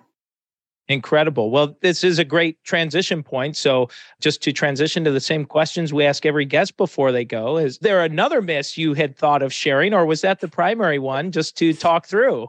Incredible. 0.89 1.51
Well, 1.51 1.77
this 1.81 2.05
is 2.05 2.21
a 2.21 2.25
great 2.25 2.63
transition 2.63 3.25
point. 3.25 3.57
So, 3.57 3.89
just 4.21 4.41
to 4.43 4.53
transition 4.53 5.03
to 5.03 5.11
the 5.11 5.21
same 5.21 5.45
questions 5.45 5.93
we 5.93 6.05
ask 6.05 6.25
every 6.25 6.45
guest 6.45 6.77
before 6.77 7.11
they 7.11 7.25
go, 7.25 7.57
is 7.57 7.79
there 7.79 8.05
another 8.05 8.41
miss 8.41 8.79
you 8.79 8.95
had 8.95 9.17
thought 9.17 9.43
of 9.43 9.53
sharing, 9.53 9.93
or 9.93 10.07
was 10.07 10.21
that 10.21 10.39
the 10.39 10.49
primary 10.49 11.01
one 11.01 11.33
just 11.33 11.57
to 11.59 11.73
talk 11.73 12.07
through? 12.07 12.49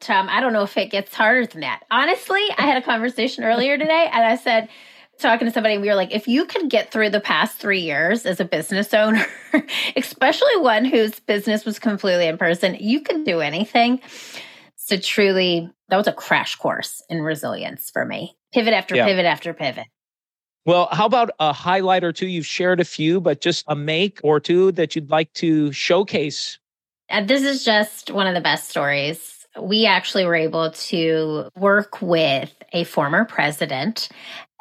Tom, 0.00 0.28
I 0.28 0.40
don't 0.40 0.52
know 0.52 0.64
if 0.64 0.76
it 0.76 0.90
gets 0.90 1.14
harder 1.14 1.46
than 1.46 1.60
that. 1.60 1.84
Honestly, 1.88 2.42
I 2.58 2.62
had 2.62 2.82
a 2.82 2.84
conversation 2.84 3.44
earlier 3.44 3.78
today 3.78 4.10
and 4.12 4.24
I 4.24 4.34
said, 4.34 4.68
talking 5.22 5.46
to 5.46 5.52
somebody 5.52 5.78
we 5.78 5.88
were 5.88 5.94
like, 5.94 6.12
if 6.12 6.28
you 6.28 6.44
could 6.44 6.68
get 6.68 6.90
through 6.90 7.10
the 7.10 7.20
past 7.20 7.58
three 7.58 7.80
years 7.80 8.26
as 8.26 8.40
a 8.40 8.44
business 8.44 8.92
owner, 8.92 9.24
especially 9.96 10.56
one 10.58 10.84
whose 10.84 11.18
business 11.20 11.64
was 11.64 11.78
completely 11.78 12.26
in 12.26 12.36
person, 12.36 12.76
you 12.78 13.00
can 13.00 13.24
do 13.24 13.40
anything. 13.40 14.00
So 14.76 14.96
truly, 14.96 15.70
that 15.88 15.96
was 15.96 16.08
a 16.08 16.12
crash 16.12 16.56
course 16.56 17.02
in 17.08 17.22
resilience 17.22 17.90
for 17.90 18.04
me. 18.04 18.36
Pivot 18.52 18.74
after 18.74 18.96
yeah. 18.96 19.06
pivot 19.06 19.24
after 19.24 19.54
pivot. 19.54 19.86
Well, 20.66 20.88
how 20.92 21.06
about 21.06 21.30
a 21.40 21.52
highlight 21.52 22.04
or 22.04 22.12
two? 22.12 22.26
You've 22.26 22.46
shared 22.46 22.80
a 22.80 22.84
few, 22.84 23.20
but 23.20 23.40
just 23.40 23.64
a 23.66 23.74
make 23.74 24.20
or 24.22 24.40
two 24.40 24.72
that 24.72 24.94
you'd 24.94 25.10
like 25.10 25.32
to 25.34 25.72
showcase. 25.72 26.58
And 27.08 27.26
this 27.26 27.42
is 27.42 27.64
just 27.64 28.10
one 28.10 28.26
of 28.26 28.34
the 28.34 28.40
best 28.40 28.68
stories 28.68 29.42
we 29.60 29.86
actually 29.86 30.24
were 30.24 30.34
able 30.34 30.70
to 30.70 31.48
work 31.56 32.00
with 32.00 32.54
a 32.72 32.84
former 32.84 33.24
president 33.24 34.08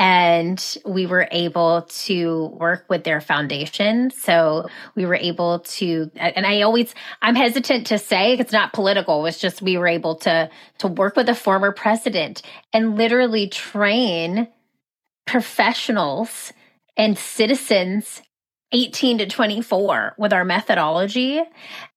and 0.01 0.77
we 0.83 1.05
were 1.05 1.27
able 1.29 1.83
to 1.83 2.47
work 2.59 2.85
with 2.89 3.03
their 3.03 3.21
foundation. 3.21 4.09
So 4.09 4.67
we 4.95 5.05
were 5.05 5.13
able 5.13 5.59
to, 5.59 6.09
and 6.15 6.43
I 6.43 6.63
always, 6.63 6.95
I'm 7.21 7.35
hesitant 7.35 7.85
to 7.87 7.99
say 7.99 8.33
it's 8.33 8.51
not 8.51 8.73
political. 8.73 9.23
It's 9.27 9.37
just 9.37 9.61
we 9.61 9.77
were 9.77 9.87
able 9.87 10.15
to 10.15 10.49
to 10.79 10.87
work 10.87 11.15
with 11.15 11.29
a 11.29 11.35
former 11.35 11.71
president 11.71 12.41
and 12.73 12.97
literally 12.97 13.47
train 13.47 14.47
professionals 15.27 16.51
and 16.97 17.15
citizens 17.15 18.23
18 18.71 19.19
to 19.19 19.27
24 19.27 20.15
with 20.17 20.33
our 20.33 20.43
methodology. 20.43 21.43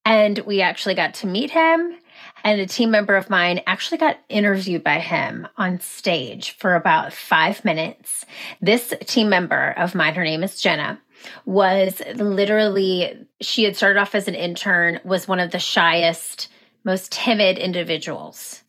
And 0.04 0.38
we 0.40 0.60
actually 0.60 0.94
got 0.94 1.14
to 1.14 1.26
meet 1.26 1.52
him 1.52 1.96
and 2.44 2.60
a 2.60 2.66
team 2.66 2.90
member 2.90 3.16
of 3.16 3.30
mine 3.30 3.62
actually 3.66 3.98
got 3.98 4.18
interviewed 4.28 4.84
by 4.84 5.00
him 5.00 5.48
on 5.56 5.80
stage 5.80 6.52
for 6.58 6.76
about 6.76 7.12
five 7.12 7.64
minutes. 7.64 8.24
This 8.60 8.94
team 9.06 9.28
member 9.28 9.74
of 9.76 9.94
mine, 9.94 10.14
her 10.14 10.24
name 10.24 10.44
is 10.44 10.60
Jenna, 10.60 11.00
was 11.46 12.00
literally, 12.14 13.26
she 13.40 13.64
had 13.64 13.76
started 13.76 13.98
off 13.98 14.14
as 14.14 14.28
an 14.28 14.34
intern, 14.34 15.00
was 15.04 15.26
one 15.26 15.40
of 15.40 15.50
the 15.50 15.58
shyest, 15.58 16.48
most 16.84 17.10
timid 17.10 17.58
individuals 17.58 18.62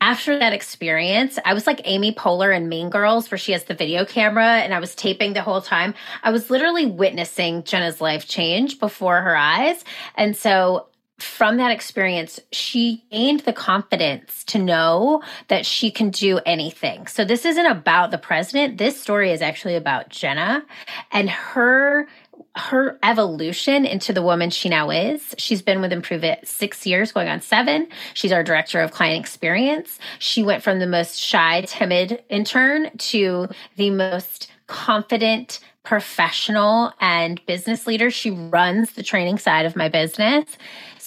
after 0.00 0.38
that 0.38 0.54
experience, 0.54 1.38
I 1.44 1.52
was 1.52 1.66
like 1.66 1.82
Amy 1.84 2.12
Poehler 2.12 2.56
in 2.56 2.70
Mean 2.70 2.88
Girls, 2.88 3.30
where 3.30 3.38
she 3.38 3.52
has 3.52 3.64
the 3.64 3.74
video 3.74 4.06
camera 4.06 4.46
and 4.46 4.72
I 4.72 4.80
was 4.80 4.94
taping 4.94 5.34
the 5.34 5.42
whole 5.42 5.60
time. 5.60 5.94
I 6.22 6.30
was 6.30 6.48
literally 6.48 6.86
witnessing 6.86 7.64
Jenna's 7.64 8.00
life 8.00 8.26
change 8.26 8.80
before 8.80 9.20
her 9.20 9.36
eyes. 9.36 9.84
And 10.14 10.34
so 10.34 10.86
from 11.22 11.56
that 11.58 11.70
experience, 11.70 12.40
she 12.52 13.04
gained 13.10 13.40
the 13.40 13.52
confidence 13.52 14.44
to 14.44 14.58
know 14.58 15.22
that 15.48 15.66
she 15.66 15.90
can 15.90 16.10
do 16.10 16.40
anything. 16.46 17.06
So 17.06 17.24
this 17.24 17.44
isn't 17.44 17.66
about 17.66 18.10
the 18.10 18.18
president. 18.18 18.78
This 18.78 19.00
story 19.00 19.32
is 19.32 19.42
actually 19.42 19.76
about 19.76 20.08
Jenna 20.08 20.64
and 21.12 21.30
her 21.30 22.08
her 22.56 22.98
evolution 23.02 23.86
into 23.86 24.12
the 24.12 24.22
woman 24.22 24.50
she 24.50 24.68
now 24.68 24.90
is. 24.90 25.34
She's 25.38 25.62
been 25.62 25.80
with 25.80 25.92
Improve 25.92 26.24
It 26.24 26.46
six 26.48 26.84
years, 26.84 27.12
going 27.12 27.28
on 27.28 27.40
seven. 27.40 27.86
She's 28.14 28.32
our 28.32 28.42
director 28.42 28.80
of 28.80 28.90
client 28.90 29.20
experience. 29.20 29.98
She 30.18 30.42
went 30.42 30.62
from 30.62 30.78
the 30.78 30.86
most 30.86 31.16
shy, 31.16 31.62
timid 31.62 32.22
intern 32.28 32.90
to 32.96 33.48
the 33.76 33.90
most 33.90 34.50
confident, 34.66 35.60
professional, 35.82 36.92
and 37.00 37.44
business 37.46 37.86
leader. 37.86 38.10
She 38.10 38.30
runs 38.30 38.92
the 38.92 39.02
training 39.02 39.38
side 39.38 39.66
of 39.66 39.76
my 39.76 39.88
business. 39.88 40.56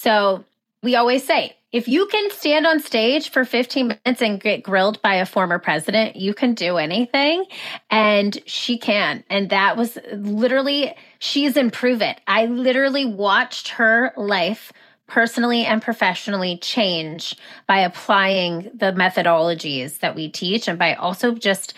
So 0.04 0.44
we 0.82 0.98
always 0.98 1.26
say, 1.26 1.56
if 1.72 1.88
you 1.88 2.08
can 2.08 2.30
stand 2.30 2.68
on 2.68 2.82
stage 2.82 3.30
for 3.30 3.46
15 3.46 3.88
minutes 3.88 4.22
and 4.22 4.38
get 4.38 4.62
grilled 4.62 5.02
by 5.02 5.16
a 5.16 5.26
former 5.26 5.60
president, 5.60 6.18
you 6.18 6.34
can 6.34 6.56
do 6.56 6.76
anything. 6.76 7.46
And 7.90 8.38
she 8.46 8.78
can. 8.78 9.24
And 9.30 9.50
that 9.52 9.78
was 9.78 9.98
literally, 10.12 10.94
she's 11.20 11.56
improve 11.56 12.02
it. 12.02 12.20
I 12.28 12.48
literally 12.48 13.06
watched 13.06 13.70
her 13.70 14.12
life 14.18 14.74
personally 15.08 15.64
and 15.66 15.82
professionally 15.82 16.58
change 16.58 17.38
by 17.66 17.80
applying 17.80 18.72
the 18.74 18.92
methodologies 18.92 20.00
that 20.00 20.16
we 20.16 20.28
teach 20.28 20.68
and 20.68 20.78
by 20.78 20.96
also 20.96 21.34
just 21.34 21.74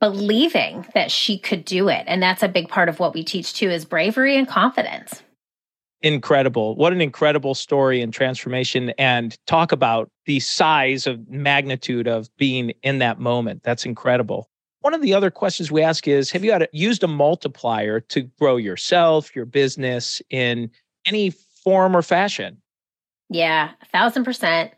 believing 0.00 0.84
that 0.94 1.12
she 1.12 1.38
could 1.38 1.64
do 1.64 1.88
it. 1.88 2.02
And 2.08 2.20
that's 2.20 2.42
a 2.42 2.48
big 2.48 2.68
part 2.68 2.88
of 2.88 2.98
what 2.98 3.14
we 3.14 3.22
teach 3.22 3.54
too 3.54 3.70
is 3.70 3.84
bravery 3.84 4.36
and 4.36 4.48
confidence. 4.48 5.22
Incredible. 6.02 6.76
What 6.76 6.92
an 6.92 7.00
incredible 7.00 7.54
story 7.54 8.00
and 8.00 8.12
transformation 8.12 8.90
and 8.98 9.36
talk 9.46 9.72
about 9.72 10.10
the 10.26 10.38
size 10.38 11.08
of 11.08 11.28
magnitude 11.28 12.06
of 12.06 12.28
being 12.36 12.72
in 12.82 12.98
that 12.98 13.18
moment. 13.18 13.64
That's 13.64 13.84
incredible. 13.84 14.48
One 14.80 14.94
of 14.94 15.02
the 15.02 15.12
other 15.12 15.30
questions 15.30 15.72
we 15.72 15.82
ask 15.82 16.06
is 16.06 16.30
Have 16.30 16.44
you 16.44 16.52
had, 16.52 16.68
used 16.72 17.02
a 17.02 17.08
multiplier 17.08 17.98
to 18.00 18.22
grow 18.38 18.56
yourself, 18.56 19.34
your 19.34 19.44
business 19.44 20.22
in 20.30 20.70
any 21.04 21.30
form 21.30 21.96
or 21.96 22.02
fashion? 22.02 22.62
Yeah, 23.28 23.70
a 23.82 23.86
thousand 23.86 24.24
percent. 24.24 24.72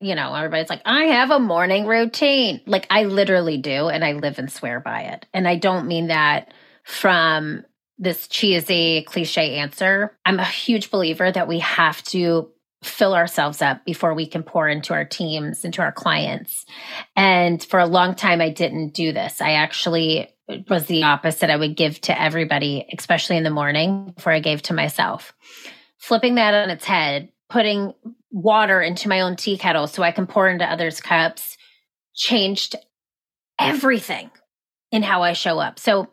You 0.00 0.14
know, 0.14 0.34
everybody's 0.34 0.70
like, 0.70 0.80
I 0.86 1.04
have 1.04 1.30
a 1.30 1.40
morning 1.40 1.86
routine. 1.86 2.62
Like, 2.66 2.86
I 2.88 3.04
literally 3.04 3.58
do, 3.58 3.88
and 3.88 4.02
I 4.02 4.12
live 4.12 4.38
and 4.38 4.50
swear 4.50 4.80
by 4.80 5.02
it. 5.02 5.26
And 5.34 5.46
I 5.46 5.56
don't 5.56 5.86
mean 5.86 6.06
that 6.06 6.54
from 6.84 7.66
this 8.00 8.26
cheesy 8.26 9.02
cliche 9.02 9.56
answer. 9.56 10.16
I'm 10.24 10.40
a 10.40 10.44
huge 10.44 10.90
believer 10.90 11.30
that 11.30 11.46
we 11.46 11.58
have 11.60 12.02
to 12.04 12.50
fill 12.82 13.14
ourselves 13.14 13.60
up 13.60 13.84
before 13.84 14.14
we 14.14 14.26
can 14.26 14.42
pour 14.42 14.66
into 14.66 14.94
our 14.94 15.04
teams, 15.04 15.66
into 15.66 15.82
our 15.82 15.92
clients. 15.92 16.64
And 17.14 17.62
for 17.62 17.78
a 17.78 17.86
long 17.86 18.14
time, 18.14 18.40
I 18.40 18.48
didn't 18.48 18.94
do 18.94 19.12
this. 19.12 19.42
I 19.42 19.52
actually 19.52 20.34
was 20.68 20.86
the 20.86 21.02
opposite. 21.02 21.50
I 21.50 21.56
would 21.56 21.76
give 21.76 22.00
to 22.02 22.20
everybody, 22.20 22.86
especially 22.96 23.36
in 23.36 23.44
the 23.44 23.50
morning, 23.50 24.12
before 24.16 24.32
I 24.32 24.40
gave 24.40 24.62
to 24.62 24.74
myself. 24.74 25.34
Flipping 25.98 26.36
that 26.36 26.54
on 26.54 26.70
its 26.70 26.86
head, 26.86 27.28
putting 27.50 27.92
water 28.30 28.80
into 28.80 29.10
my 29.10 29.20
own 29.20 29.36
tea 29.36 29.58
kettle 29.58 29.86
so 29.86 30.02
I 30.02 30.12
can 30.12 30.26
pour 30.26 30.48
into 30.48 30.64
others' 30.64 31.02
cups 31.02 31.58
changed 32.14 32.76
everything 33.58 34.30
in 34.90 35.02
how 35.02 35.22
I 35.22 35.34
show 35.34 35.58
up. 35.58 35.78
So 35.78 36.08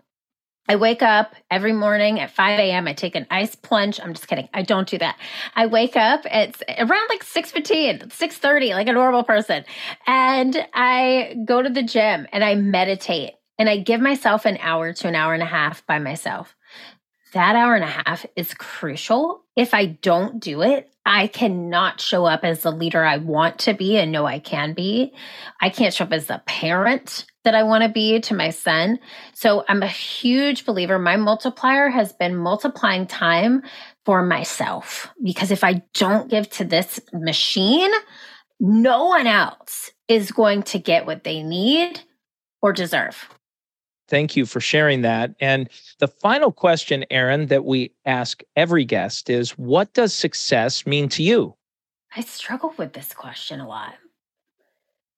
I 0.68 0.76
wake 0.76 1.02
up 1.02 1.36
every 1.50 1.72
morning 1.72 2.20
at 2.20 2.32
5 2.32 2.60
a.m. 2.60 2.88
I 2.88 2.94
take 2.94 3.16
an 3.16 3.26
ice 3.32 3.56
plunge. 3.56 4.00
I'm 4.02 4.14
just 4.14 4.28
kidding. 4.28 4.50
I 4.54 4.64
don't 4.64 4.88
do 4.88 4.98
that. 4.98 5.18
I 5.56 5.66
wake 5.66 5.96
up 5.96 6.26
at 6.30 6.62
around 6.78 7.08
like 7.10 7.24
6 7.24 7.52
15, 7.52 8.10
6 8.10 8.38
30, 8.38 8.74
like 8.74 8.88
a 8.88 8.94
normal 8.94 9.24
person. 9.24 9.64
And 10.06 10.58
I 10.74 11.36
go 11.46 11.62
to 11.62 11.70
the 11.70 11.84
gym 11.84 12.28
and 12.34 12.44
I 12.44 12.56
meditate 12.56 13.34
and 13.58 13.70
I 13.70 13.78
give 13.78 14.02
myself 14.02 14.46
an 14.46 14.58
hour 14.58 14.94
to 14.94 15.08
an 15.08 15.16
hour 15.16 15.34
and 15.34 15.44
a 15.44 15.48
half 15.48 15.86
by 15.88 16.00
myself. 16.00 16.56
That 17.34 17.56
hour 17.56 17.76
and 17.76 17.84
a 17.84 17.88
half 17.88 18.26
is 18.36 18.54
crucial. 18.54 19.44
If 19.56 19.74
I 19.74 19.86
don't 19.86 20.40
do 20.40 20.62
it, 20.62 20.90
I 21.06 21.28
cannot 21.28 22.02
show 22.02 22.26
up 22.26 22.44
as 22.44 22.62
the 22.62 22.72
leader 22.72 23.04
I 23.04 23.18
want 23.18 23.60
to 23.60 23.74
be 23.74 23.98
and 23.98 24.12
know 24.12 24.26
I 24.26 24.40
can 24.40 24.74
be. 24.74 25.14
I 25.62 25.70
can't 25.70 25.94
show 25.94 26.06
up 26.06 26.14
as 26.14 26.28
the 26.28 26.42
parent 26.46 27.26
that 27.48 27.56
I 27.56 27.64
want 27.64 27.84
to 27.84 27.90
be 27.90 28.20
to 28.20 28.34
my 28.34 28.50
son. 28.50 29.00
So 29.32 29.64
I'm 29.70 29.82
a 29.82 29.88
huge 29.88 30.66
believer. 30.66 31.00
My 31.00 31.16
multiplier 31.16 31.88
has 31.88 32.12
been 32.12 32.36
multiplying 32.36 33.08
time 33.08 33.64
for 34.04 34.22
myself 34.22 35.10
because 35.24 35.50
if 35.50 35.64
I 35.64 35.82
don't 35.94 36.30
give 36.30 36.50
to 36.50 36.66
this 36.66 37.00
machine, 37.14 37.90
no 38.60 39.06
one 39.06 39.28
else 39.28 39.92
is 40.10 40.30
going 40.34 40.64
to 40.64 40.78
get 40.78 41.06
what 41.06 41.24
they 41.24 41.42
need 41.42 42.02
or 42.62 42.74
deserve. 42.74 43.30
Thank 44.10 44.36
you 44.36 44.46
for 44.46 44.60
sharing 44.60 45.04
that. 45.04 45.34
And 45.40 45.70
the 46.00 46.10
final 46.10 46.52
question, 46.52 47.06
Erin, 47.10 47.46
that 47.46 47.64
we 47.64 47.94
ask 48.04 48.42
every 48.58 48.84
guest 48.84 49.30
is 49.30 49.52
what 49.52 49.94
does 49.94 50.14
success 50.14 50.86
mean 50.86 51.08
to 51.10 51.24
you? 51.24 51.56
I 52.14 52.22
struggle 52.24 52.74
with 52.78 52.92
this 52.92 53.14
question 53.14 53.62
a 53.62 53.68
lot 53.70 53.94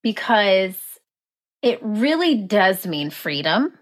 because 0.03 0.98
it 1.61 1.79
really 1.81 2.35
does 2.35 2.85
mean 2.87 3.09
freedom 3.09 3.73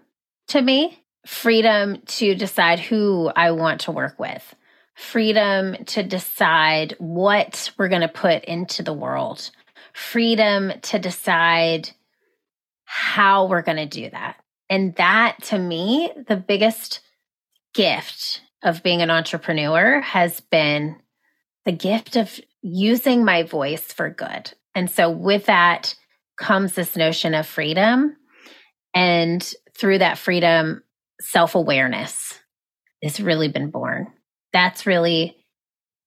to 0.48 0.60
me 0.60 1.04
freedom 1.28 2.00
to 2.06 2.34
decide 2.34 2.80
who 2.80 3.30
I 3.36 3.50
want 3.50 3.82
to 3.82 3.92
work 3.92 4.18
with, 4.18 4.54
freedom 4.94 5.76
to 5.84 6.02
decide 6.02 6.94
what 6.98 7.70
we're 7.76 7.90
going 7.90 8.00
to 8.00 8.08
put 8.08 8.44
into 8.46 8.82
the 8.82 8.94
world, 8.94 9.50
freedom 9.92 10.72
to 10.80 10.98
decide 10.98 11.90
how 12.84 13.44
we're 13.46 13.62
going 13.62 13.76
to 13.76 13.86
do 13.86 14.08
that. 14.08 14.36
And 14.70 14.94
that 14.96 15.42
to 15.44 15.58
me, 15.58 16.10
the 16.26 16.36
biggest 16.36 17.00
gift 17.74 18.40
of 18.62 18.82
being 18.82 19.02
an 19.02 19.10
entrepreneur 19.10 20.00
has 20.00 20.40
been 20.40 20.96
the 21.66 21.72
gift 21.72 22.16
of 22.16 22.40
using 22.62 23.22
my 23.22 23.42
voice 23.42 23.92
for 23.92 24.08
good. 24.08 24.52
And 24.74 24.90
so 24.90 25.10
with 25.10 25.44
that, 25.44 25.94
comes 26.38 26.74
this 26.74 26.96
notion 26.96 27.34
of 27.34 27.46
freedom. 27.46 28.16
And 28.94 29.52
through 29.76 29.98
that 29.98 30.18
freedom, 30.18 30.82
self 31.20 31.54
awareness 31.54 32.38
has 33.02 33.20
really 33.20 33.48
been 33.48 33.70
born. 33.70 34.08
That's 34.52 34.86
really 34.86 35.36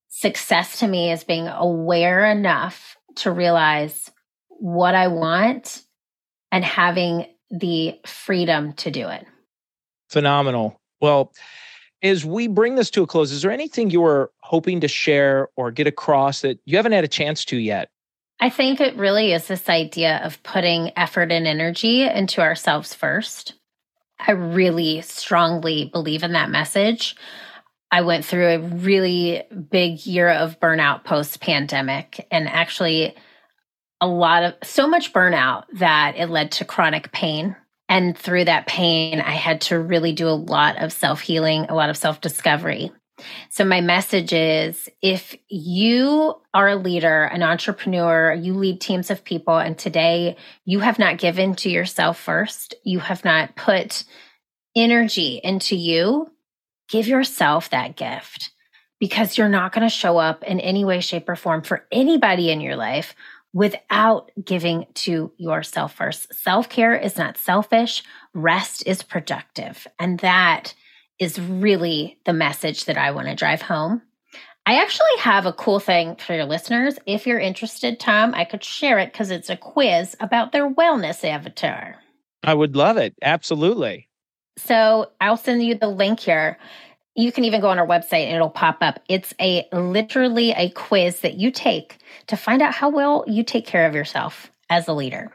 success 0.10 0.80
to 0.80 0.88
me 0.88 1.12
is 1.12 1.24
being 1.24 1.48
aware 1.48 2.26
enough 2.26 2.98
to 3.18 3.32
realize 3.32 4.12
what 4.50 4.94
I 4.96 5.08
want 5.08 5.84
and 6.52 6.64
having 6.64 7.28
the 7.50 8.00
freedom 8.06 8.74
to 8.74 8.92
do 8.92 9.08
it. 9.08 9.26
Phenomenal. 10.10 10.80
Well, 11.00 11.32
as 12.04 12.26
we 12.26 12.48
bring 12.48 12.76
this 12.76 12.90
to 12.92 13.04
a 13.04 13.08
close, 13.08 13.32
is 13.32 13.42
there 13.42 13.52
anything 13.52 13.90
you 13.90 14.02
were 14.02 14.32
hoping 14.42 14.82
to 14.82 14.88
share 14.88 15.50
or 15.56 15.72
get 15.72 15.88
across 15.88 16.42
that 16.42 16.60
you 16.66 16.78
haven't 16.78 16.92
had 16.92 17.04
a 17.04 17.10
chance 17.10 17.46
to 17.46 17.58
yet? 17.58 17.90
I 18.42 18.50
think 18.50 18.82
it 18.82 18.98
really 18.98 19.34
is 19.34 19.48
this 19.48 19.70
idea 19.70 20.20
of 20.24 20.42
putting 20.42 20.92
effort 20.98 21.32
and 21.32 21.46
energy 21.46 22.02
into 22.02 22.42
ourselves 22.42 22.96
first. 22.96 23.54
I 24.20 24.32
really 24.32 25.02
strongly 25.02 25.86
believe 25.94 26.24
in 26.24 26.34
that 26.34 26.50
message. 26.50 27.16
I 27.92 28.02
went 28.02 28.26
through 28.26 28.48
a 28.48 28.60
really 28.60 29.44
big 29.70 30.08
year 30.08 30.30
of 30.30 30.60
burnout 30.60 31.04
post 31.04 31.40
pandemic 31.40 32.26
and 32.32 32.48
actually 32.48 33.16
a 34.00 34.08
lot 34.08 34.44
of 34.44 34.56
so 34.64 34.88
much 34.88 35.14
burnout 35.14 35.66
that 35.74 36.16
it 36.18 36.30
led 36.30 36.52
to 36.54 36.66
chronic 36.66 37.12
pain. 37.12 37.56
And 37.90 38.18
through 38.18 38.46
that 38.46 38.66
pain, 38.66 39.22
I 39.22 39.34
had 39.34 39.62
to 39.62 39.80
really 39.80 40.14
do 40.14 40.28
a 40.28 40.30
lot 40.30 40.82
of 40.82 40.92
self 40.92 41.22
healing, 41.22 41.66
a 41.66 41.76
lot 41.76 41.92
of 41.92 41.98
self 41.98 42.22
discovery. 42.22 42.92
So, 43.50 43.66
my 43.66 43.82
message 43.82 44.34
is 44.34 44.90
if 45.02 45.36
you 45.48 46.36
are 46.54 46.70
a 46.70 46.76
leader, 46.76 47.24
an 47.26 47.44
entrepreneur, 47.44 48.34
you 48.34 48.54
lead 48.54 48.82
teams 48.82 49.10
of 49.10 49.24
people, 49.24 49.58
and 49.58 49.78
today 49.78 50.38
you 50.66 50.80
have 50.80 51.00
not 51.00 51.18
given 51.18 51.56
to 51.56 51.70
yourself 51.70 52.20
first, 52.20 52.76
you 52.84 53.00
have 53.00 53.24
not 53.26 53.56
put 53.56 54.04
energy 54.76 55.40
into 55.44 55.76
you, 55.76 56.32
give 56.90 57.08
yourself 57.08 57.70
that 57.70 57.96
gift 57.96 58.52
because 59.00 59.38
you're 59.38 59.50
not 59.50 59.74
going 59.74 59.88
to 59.88 59.94
show 59.94 60.18
up 60.18 60.44
in 60.44 60.60
any 60.60 60.86
way, 60.86 61.02
shape, 61.02 61.28
or 61.28 61.36
form 61.36 61.64
for 61.64 61.88
anybody 61.92 62.52
in 62.52 62.62
your 62.62 62.76
life 62.76 63.16
without 63.54 64.32
giving 64.44 64.86
to 64.94 65.32
yourself 65.38 65.94
first. 65.94 66.34
Self 66.34 66.70
care 66.70 66.96
is 66.96 67.18
not 67.18 67.38
selfish, 67.38 68.04
rest 68.34 68.84
is 68.86 69.04
productive. 69.04 69.88
And 70.00 70.20
that 70.20 70.74
is 71.22 71.40
really 71.40 72.18
the 72.26 72.34
message 72.34 72.86
that 72.86 72.98
I 72.98 73.12
want 73.12 73.28
to 73.28 73.36
drive 73.36 73.62
home. 73.62 74.02
I 74.66 74.82
actually 74.82 75.20
have 75.20 75.46
a 75.46 75.54
cool 75.54 75.80
thing 75.80 76.16
for 76.16 76.34
your 76.34 76.46
listeners. 76.46 76.98
If 77.06 77.28
you're 77.28 77.40
interested, 77.40 78.00
Tom, 78.00 78.34
I 78.34 78.44
could 78.44 78.64
share 78.64 78.98
it 78.98 79.12
because 79.12 79.30
it's 79.30 79.50
a 79.50 79.56
quiz 79.56 80.16
about 80.20 80.52
their 80.52 80.70
wellness 80.70 81.24
avatar. 81.24 81.96
I 82.44 82.56
would 82.56 82.76
love 82.76 82.98
it. 82.98 83.14
Absolutely. 83.22 84.10
So 84.58 85.12
I'll 85.22 85.38
send 85.38 85.64
you 85.64 85.76
the 85.76 85.88
link 85.88 86.20
here. 86.20 86.58
You 87.16 87.32
can 87.32 87.44
even 87.44 87.62
go 87.62 87.70
on 87.70 87.78
our 87.78 87.88
website 87.88 88.26
and 88.26 88.36
it'll 88.36 88.50
pop 88.50 88.78
up. 88.82 89.00
It's 89.08 89.34
a 89.40 89.68
literally 89.72 90.52
a 90.52 90.72
quiz 90.72 91.22
that 91.22 91.36
you 91.36 91.52
take 91.52 91.98
to 92.28 92.36
find 92.36 92.62
out 92.62 92.74
how 92.74 92.90
well 92.90 93.24
you 93.28 93.44
take 93.44 93.68
care 93.68 93.86
of 93.86 93.94
yourself 93.94 94.51
as 94.72 94.88
a 94.88 94.94
leader. 94.94 95.30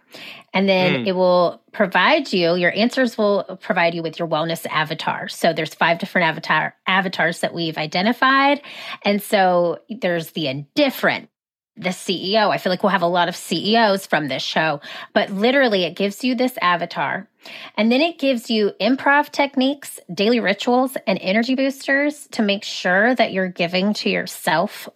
And 0.54 0.66
then 0.66 1.04
mm. 1.04 1.06
it 1.06 1.12
will 1.12 1.62
provide 1.70 2.32
you, 2.32 2.54
your 2.54 2.72
answers 2.72 3.18
will 3.18 3.58
provide 3.60 3.94
you 3.94 4.02
with 4.02 4.18
your 4.18 4.26
wellness 4.26 4.64
avatar. 4.66 5.28
So 5.28 5.52
there's 5.52 5.74
five 5.74 5.98
different 5.98 6.26
avatar 6.26 6.74
avatars 6.86 7.40
that 7.40 7.52
we've 7.52 7.76
identified. 7.76 8.62
And 9.04 9.22
so 9.22 9.80
there's 9.90 10.30
the 10.30 10.48
indifferent, 10.48 11.28
the 11.76 11.90
CEO. 11.90 12.48
I 12.48 12.56
feel 12.56 12.72
like 12.72 12.82
we'll 12.82 12.90
have 12.90 13.02
a 13.02 13.06
lot 13.06 13.28
of 13.28 13.36
CEOs 13.36 14.06
from 14.06 14.28
this 14.28 14.42
show, 14.42 14.80
but 15.12 15.28
literally 15.28 15.84
it 15.84 15.96
gives 15.96 16.24
you 16.24 16.34
this 16.34 16.56
avatar. 16.62 17.28
And 17.76 17.92
then 17.92 18.00
it 18.00 18.18
gives 18.18 18.50
you 18.50 18.72
improv 18.80 19.30
techniques, 19.30 20.00
daily 20.12 20.40
rituals, 20.40 20.96
and 21.06 21.18
energy 21.20 21.54
boosters 21.54 22.26
to 22.28 22.40
make 22.40 22.64
sure 22.64 23.14
that 23.14 23.34
you're 23.34 23.50
giving 23.50 23.92
to 23.94 24.08
yourself 24.08 24.88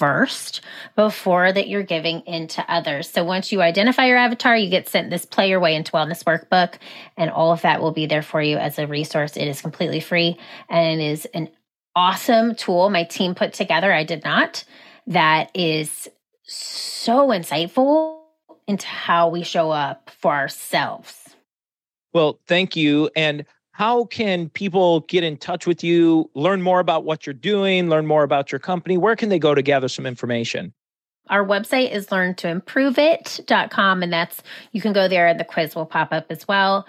first 0.00 0.62
before 0.96 1.52
that 1.52 1.68
you're 1.68 1.82
giving 1.82 2.20
into 2.26 2.64
others. 2.72 3.08
So 3.08 3.22
once 3.22 3.52
you 3.52 3.60
identify 3.60 4.06
your 4.06 4.16
avatar, 4.16 4.56
you 4.56 4.70
get 4.70 4.88
sent 4.88 5.10
this 5.10 5.26
Play 5.26 5.50
Your 5.50 5.60
Way 5.60 5.74
into 5.74 5.92
Wellness 5.92 6.24
workbook, 6.24 6.76
and 7.18 7.30
all 7.30 7.52
of 7.52 7.60
that 7.60 7.82
will 7.82 7.92
be 7.92 8.06
there 8.06 8.22
for 8.22 8.40
you 8.40 8.56
as 8.56 8.78
a 8.78 8.86
resource. 8.86 9.36
It 9.36 9.46
is 9.46 9.60
completely 9.60 10.00
free 10.00 10.38
and 10.70 11.00
it 11.00 11.04
is 11.04 11.26
an 11.26 11.50
awesome 11.94 12.54
tool 12.54 12.88
my 12.88 13.04
team 13.04 13.34
put 13.34 13.52
together. 13.52 13.92
I 13.92 14.04
did 14.04 14.24
not. 14.24 14.64
That 15.06 15.50
is 15.52 16.08
so 16.44 17.28
insightful 17.28 18.22
into 18.66 18.86
how 18.86 19.28
we 19.28 19.42
show 19.42 19.70
up 19.70 20.10
for 20.18 20.32
ourselves. 20.32 21.28
Well, 22.14 22.40
thank 22.46 22.74
you. 22.74 23.10
And 23.14 23.44
how 23.72 24.04
can 24.04 24.48
people 24.50 25.00
get 25.00 25.24
in 25.24 25.36
touch 25.36 25.66
with 25.66 25.82
you, 25.82 26.30
learn 26.34 26.62
more 26.62 26.80
about 26.80 27.04
what 27.04 27.26
you're 27.26 27.34
doing, 27.34 27.88
learn 27.88 28.06
more 28.06 28.22
about 28.22 28.52
your 28.52 28.58
company? 28.58 28.98
Where 28.98 29.16
can 29.16 29.28
they 29.28 29.38
go 29.38 29.54
to 29.54 29.62
gather 29.62 29.88
some 29.88 30.06
information? 30.06 30.72
Our 31.28 31.46
website 31.46 31.92
is 31.92 32.08
learntoimproveit.com, 32.08 34.02
and 34.02 34.12
that's 34.12 34.42
you 34.72 34.80
can 34.80 34.92
go 34.92 35.06
there 35.06 35.28
and 35.28 35.38
the 35.38 35.44
quiz 35.44 35.74
will 35.76 35.86
pop 35.86 36.12
up 36.12 36.26
as 36.28 36.48
well. 36.48 36.86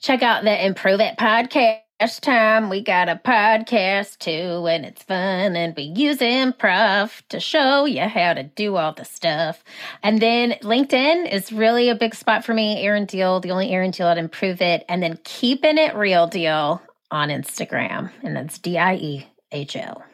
Check 0.00 0.22
out 0.22 0.44
the 0.44 0.66
Improve 0.66 1.00
It 1.00 1.16
podcast 1.18 1.83
Time 2.04 2.68
we 2.68 2.82
got 2.82 3.08
a 3.08 3.16
podcast 3.16 4.18
too, 4.18 4.66
and 4.66 4.84
it's 4.84 5.02
fun, 5.02 5.56
and 5.56 5.74
we 5.74 5.84
use 5.84 6.18
improv 6.18 7.22
to 7.30 7.40
show 7.40 7.86
you 7.86 8.02
how 8.02 8.34
to 8.34 8.42
do 8.42 8.76
all 8.76 8.92
the 8.92 9.06
stuff. 9.06 9.64
And 10.02 10.20
then 10.20 10.52
LinkedIn 10.60 11.32
is 11.32 11.50
really 11.50 11.88
a 11.88 11.94
big 11.94 12.14
spot 12.14 12.44
for 12.44 12.52
me. 12.52 12.84
Erin 12.84 13.06
Diehl, 13.06 13.40
the 13.40 13.50
only 13.52 13.70
Erin 13.70 13.90
Diehl 13.90 14.12
to 14.12 14.20
improve 14.20 14.60
it, 14.60 14.84
and 14.86 15.02
then 15.02 15.18
keeping 15.24 15.78
it 15.78 15.96
real 15.96 16.28
Diehl 16.28 16.82
on 17.10 17.30
Instagram, 17.30 18.10
and 18.22 18.36
that's 18.36 18.58
D 18.58 18.76
I 18.76 18.96
E 18.96 19.26
H 19.52 19.74
L. 19.74 20.04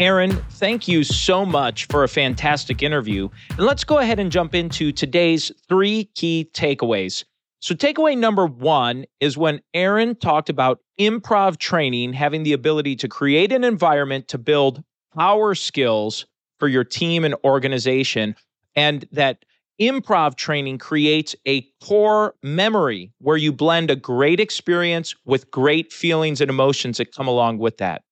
Aaron, 0.00 0.30
thank 0.52 0.88
you 0.88 1.04
so 1.04 1.44
much 1.44 1.84
for 1.86 2.04
a 2.04 2.08
fantastic 2.08 2.82
interview. 2.82 3.28
And 3.50 3.66
let's 3.66 3.84
go 3.84 3.98
ahead 3.98 4.18
and 4.18 4.32
jump 4.32 4.54
into 4.54 4.92
today's 4.92 5.52
three 5.68 6.04
key 6.14 6.48
takeaways. 6.54 7.24
So, 7.60 7.74
takeaway 7.74 8.16
number 8.16 8.46
one 8.46 9.04
is 9.20 9.36
when 9.36 9.60
Erin 9.74 10.14
talked 10.14 10.48
about 10.48 10.80
improv 11.00 11.58
training 11.58 12.12
having 12.12 12.44
the 12.44 12.52
ability 12.52 12.94
to 12.96 13.08
create 13.08 13.52
an 13.52 13.64
environment 13.64 14.28
to 14.28 14.38
build 14.38 14.82
power 15.16 15.54
skills 15.54 16.26
for 16.60 16.68
your 16.68 16.84
team 16.84 17.24
and 17.24 17.34
organization, 17.44 18.36
and 18.76 19.06
that 19.10 19.44
improv 19.80 20.36
training 20.36 20.78
creates 20.78 21.34
a 21.46 21.62
core 21.82 22.34
memory 22.42 23.12
where 23.18 23.36
you 23.36 23.52
blend 23.52 23.90
a 23.90 23.96
great 23.96 24.40
experience 24.40 25.14
with 25.24 25.50
great 25.50 25.92
feelings 25.92 26.40
and 26.40 26.50
emotions 26.50 26.98
that 26.98 27.14
come 27.14 27.28
along 27.28 27.58
with 27.58 27.78
that. 27.78 28.02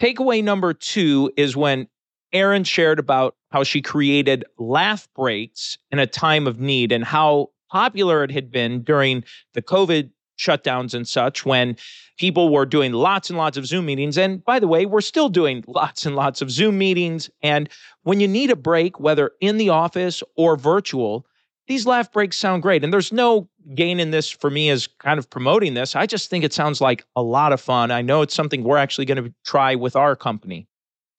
Takeaway 0.00 0.42
number 0.42 0.72
two 0.72 1.30
is 1.36 1.56
when 1.56 1.88
Erin 2.32 2.64
shared 2.64 2.98
about 2.98 3.34
how 3.50 3.64
she 3.64 3.82
created 3.82 4.44
laugh 4.58 5.08
breaks 5.14 5.76
in 5.90 5.98
a 5.98 6.06
time 6.06 6.46
of 6.46 6.60
need 6.60 6.92
and 6.92 7.04
how 7.04 7.48
popular 7.70 8.24
it 8.24 8.30
had 8.30 8.50
been 8.50 8.82
during 8.82 9.24
the 9.54 9.62
COVID 9.62 10.10
shutdowns 10.38 10.94
and 10.94 11.06
such 11.06 11.44
when 11.44 11.76
people 12.18 12.52
were 12.52 12.66
doing 12.66 12.92
lots 12.92 13.30
and 13.30 13.38
lots 13.38 13.56
of 13.56 13.66
Zoom 13.66 13.86
meetings. 13.86 14.16
And 14.16 14.44
by 14.44 14.58
the 14.58 14.68
way, 14.68 14.86
we're 14.86 15.00
still 15.00 15.28
doing 15.28 15.62
lots 15.68 16.06
and 16.06 16.16
lots 16.16 16.42
of 16.42 16.50
Zoom 16.50 16.78
meetings. 16.78 17.30
And 17.42 17.68
when 18.02 18.20
you 18.20 18.28
need 18.28 18.50
a 18.50 18.56
break, 18.56 18.98
whether 18.98 19.32
in 19.40 19.58
the 19.58 19.68
office 19.68 20.22
or 20.36 20.56
virtual, 20.56 21.26
these 21.68 21.86
laugh 21.86 22.10
breaks 22.10 22.36
sound 22.36 22.62
great. 22.62 22.82
And 22.82 22.92
there's 22.92 23.12
no 23.12 23.48
gain 23.74 24.00
in 24.00 24.10
this 24.10 24.28
for 24.28 24.50
me 24.50 24.70
as 24.70 24.88
kind 24.98 25.18
of 25.18 25.30
promoting 25.30 25.74
this. 25.74 25.94
I 25.94 26.06
just 26.06 26.28
think 26.28 26.42
it 26.42 26.52
sounds 26.52 26.80
like 26.80 27.04
a 27.14 27.22
lot 27.22 27.52
of 27.52 27.60
fun. 27.60 27.90
I 27.90 28.02
know 28.02 28.22
it's 28.22 28.34
something 28.34 28.64
we're 28.64 28.76
actually 28.76 29.04
going 29.04 29.22
to 29.22 29.32
try 29.44 29.74
with 29.74 29.94
our 29.94 30.16
company. 30.16 30.66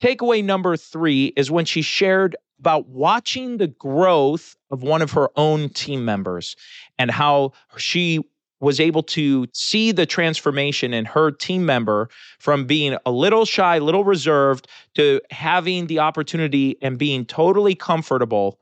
Takeaway 0.03 0.43
number 0.43 0.75
three 0.75 1.27
is 1.37 1.51
when 1.51 1.63
she 1.63 1.81
shared 1.81 2.35
about 2.61 2.87
watching 2.87 3.57
the 3.57 3.67
growth 3.67 4.55
of 4.69 4.83
one 4.83 5.01
of 5.01 5.11
her 5.11 5.29
own 5.35 5.67
team 5.69 6.05
members 6.05 6.55
and 6.99 7.09
how 7.09 7.51
she 7.75 8.19
was 8.59 8.79
able 8.79 9.01
to 9.01 9.47
see 9.53 9.91
the 9.91 10.05
transformation 10.05 10.93
in 10.93 11.03
her 11.03 11.31
team 11.31 11.65
member 11.65 12.07
from 12.37 12.65
being 12.65 12.95
a 13.05 13.11
little 13.11 13.45
shy, 13.45 13.79
little 13.79 14.03
reserved 14.03 14.67
to 14.93 15.19
having 15.31 15.87
the 15.87 15.97
opportunity 15.97 16.77
and 16.83 16.99
being 16.99 17.25
totally 17.25 17.73
comfortable 17.73 18.59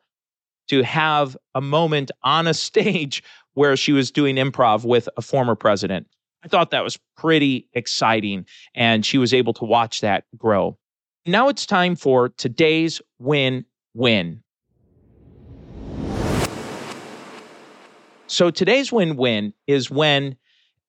to 0.69 0.81
have 0.83 1.35
a 1.53 1.59
moment 1.59 2.09
on 2.23 2.47
a 2.47 2.53
stage 2.67 3.21
where 3.53 3.75
she 3.75 3.91
was 3.91 4.09
doing 4.09 4.37
improv 4.37 4.85
with 4.85 5.09
a 5.17 5.21
former 5.21 5.55
president. 5.55 6.07
I 6.43 6.47
thought 6.47 6.71
that 6.71 6.85
was 6.85 6.97
pretty 7.17 7.67
exciting, 7.73 8.45
and 8.73 9.05
she 9.05 9.17
was 9.17 9.33
able 9.33 9.51
to 9.55 9.65
watch 9.65 9.99
that 9.99 10.23
grow. 10.37 10.77
Now 11.25 11.49
it's 11.49 11.65
time 11.65 11.97
for 11.97 12.29
today's 12.29 13.01
win 13.19 13.65
win. 13.93 14.43
So 18.27 18.51
today's 18.51 18.91
win 18.91 19.15
win 19.15 19.53
is 19.67 19.89
when 19.89 20.37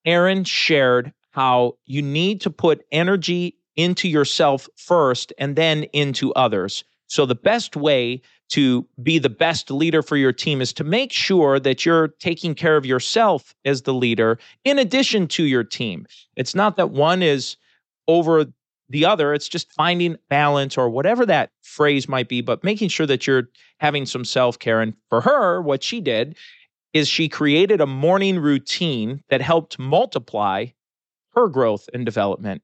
Erin 0.05 0.43
shared 0.43 1.11
how 1.31 1.77
you 1.85 2.01
need 2.01 2.41
to 2.41 2.49
put 2.49 2.85
energy 2.91 3.57
into 3.75 4.07
yourself 4.07 4.69
first 4.75 5.33
and 5.37 5.55
then 5.55 5.83
into 5.93 6.33
others. 6.33 6.83
So 7.07 7.25
the 7.25 7.35
best 7.35 7.75
way 7.75 8.21
to 8.49 8.87
be 9.01 9.17
the 9.17 9.29
best 9.29 9.71
leader 9.71 10.01
for 10.01 10.17
your 10.17 10.33
team 10.33 10.61
is 10.61 10.71
to 10.73 10.83
make 10.83 11.11
sure 11.11 11.59
that 11.59 11.85
you're 11.85 12.09
taking 12.19 12.53
care 12.53 12.77
of 12.77 12.85
yourself 12.85 13.55
as 13.65 13.81
the 13.81 13.93
leader 13.93 14.37
in 14.63 14.77
addition 14.77 15.27
to 15.29 15.43
your 15.43 15.63
team. 15.63 16.05
It's 16.35 16.53
not 16.53 16.77
that 16.77 16.91
one 16.91 17.23
is 17.23 17.57
over 18.07 18.45
the 18.91 19.05
other. 19.05 19.33
It's 19.33 19.47
just 19.47 19.71
finding 19.73 20.17
balance 20.29 20.77
or 20.77 20.89
whatever 20.89 21.25
that 21.25 21.51
phrase 21.61 22.07
might 22.07 22.29
be, 22.29 22.41
but 22.41 22.63
making 22.63 22.89
sure 22.89 23.05
that 23.07 23.25
you're 23.25 23.49
having 23.79 24.05
some 24.05 24.25
self 24.25 24.59
care. 24.59 24.81
And 24.81 24.93
for 25.09 25.21
her, 25.21 25.61
what 25.61 25.83
she 25.83 26.01
did 26.01 26.37
is 26.93 27.07
she 27.07 27.29
created 27.29 27.81
a 27.81 27.87
morning 27.87 28.37
routine 28.37 29.23
that 29.29 29.41
helped 29.41 29.79
multiply 29.79 30.65
her 31.33 31.47
growth 31.47 31.89
and 31.93 32.05
development. 32.05 32.61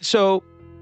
So 0.00 0.42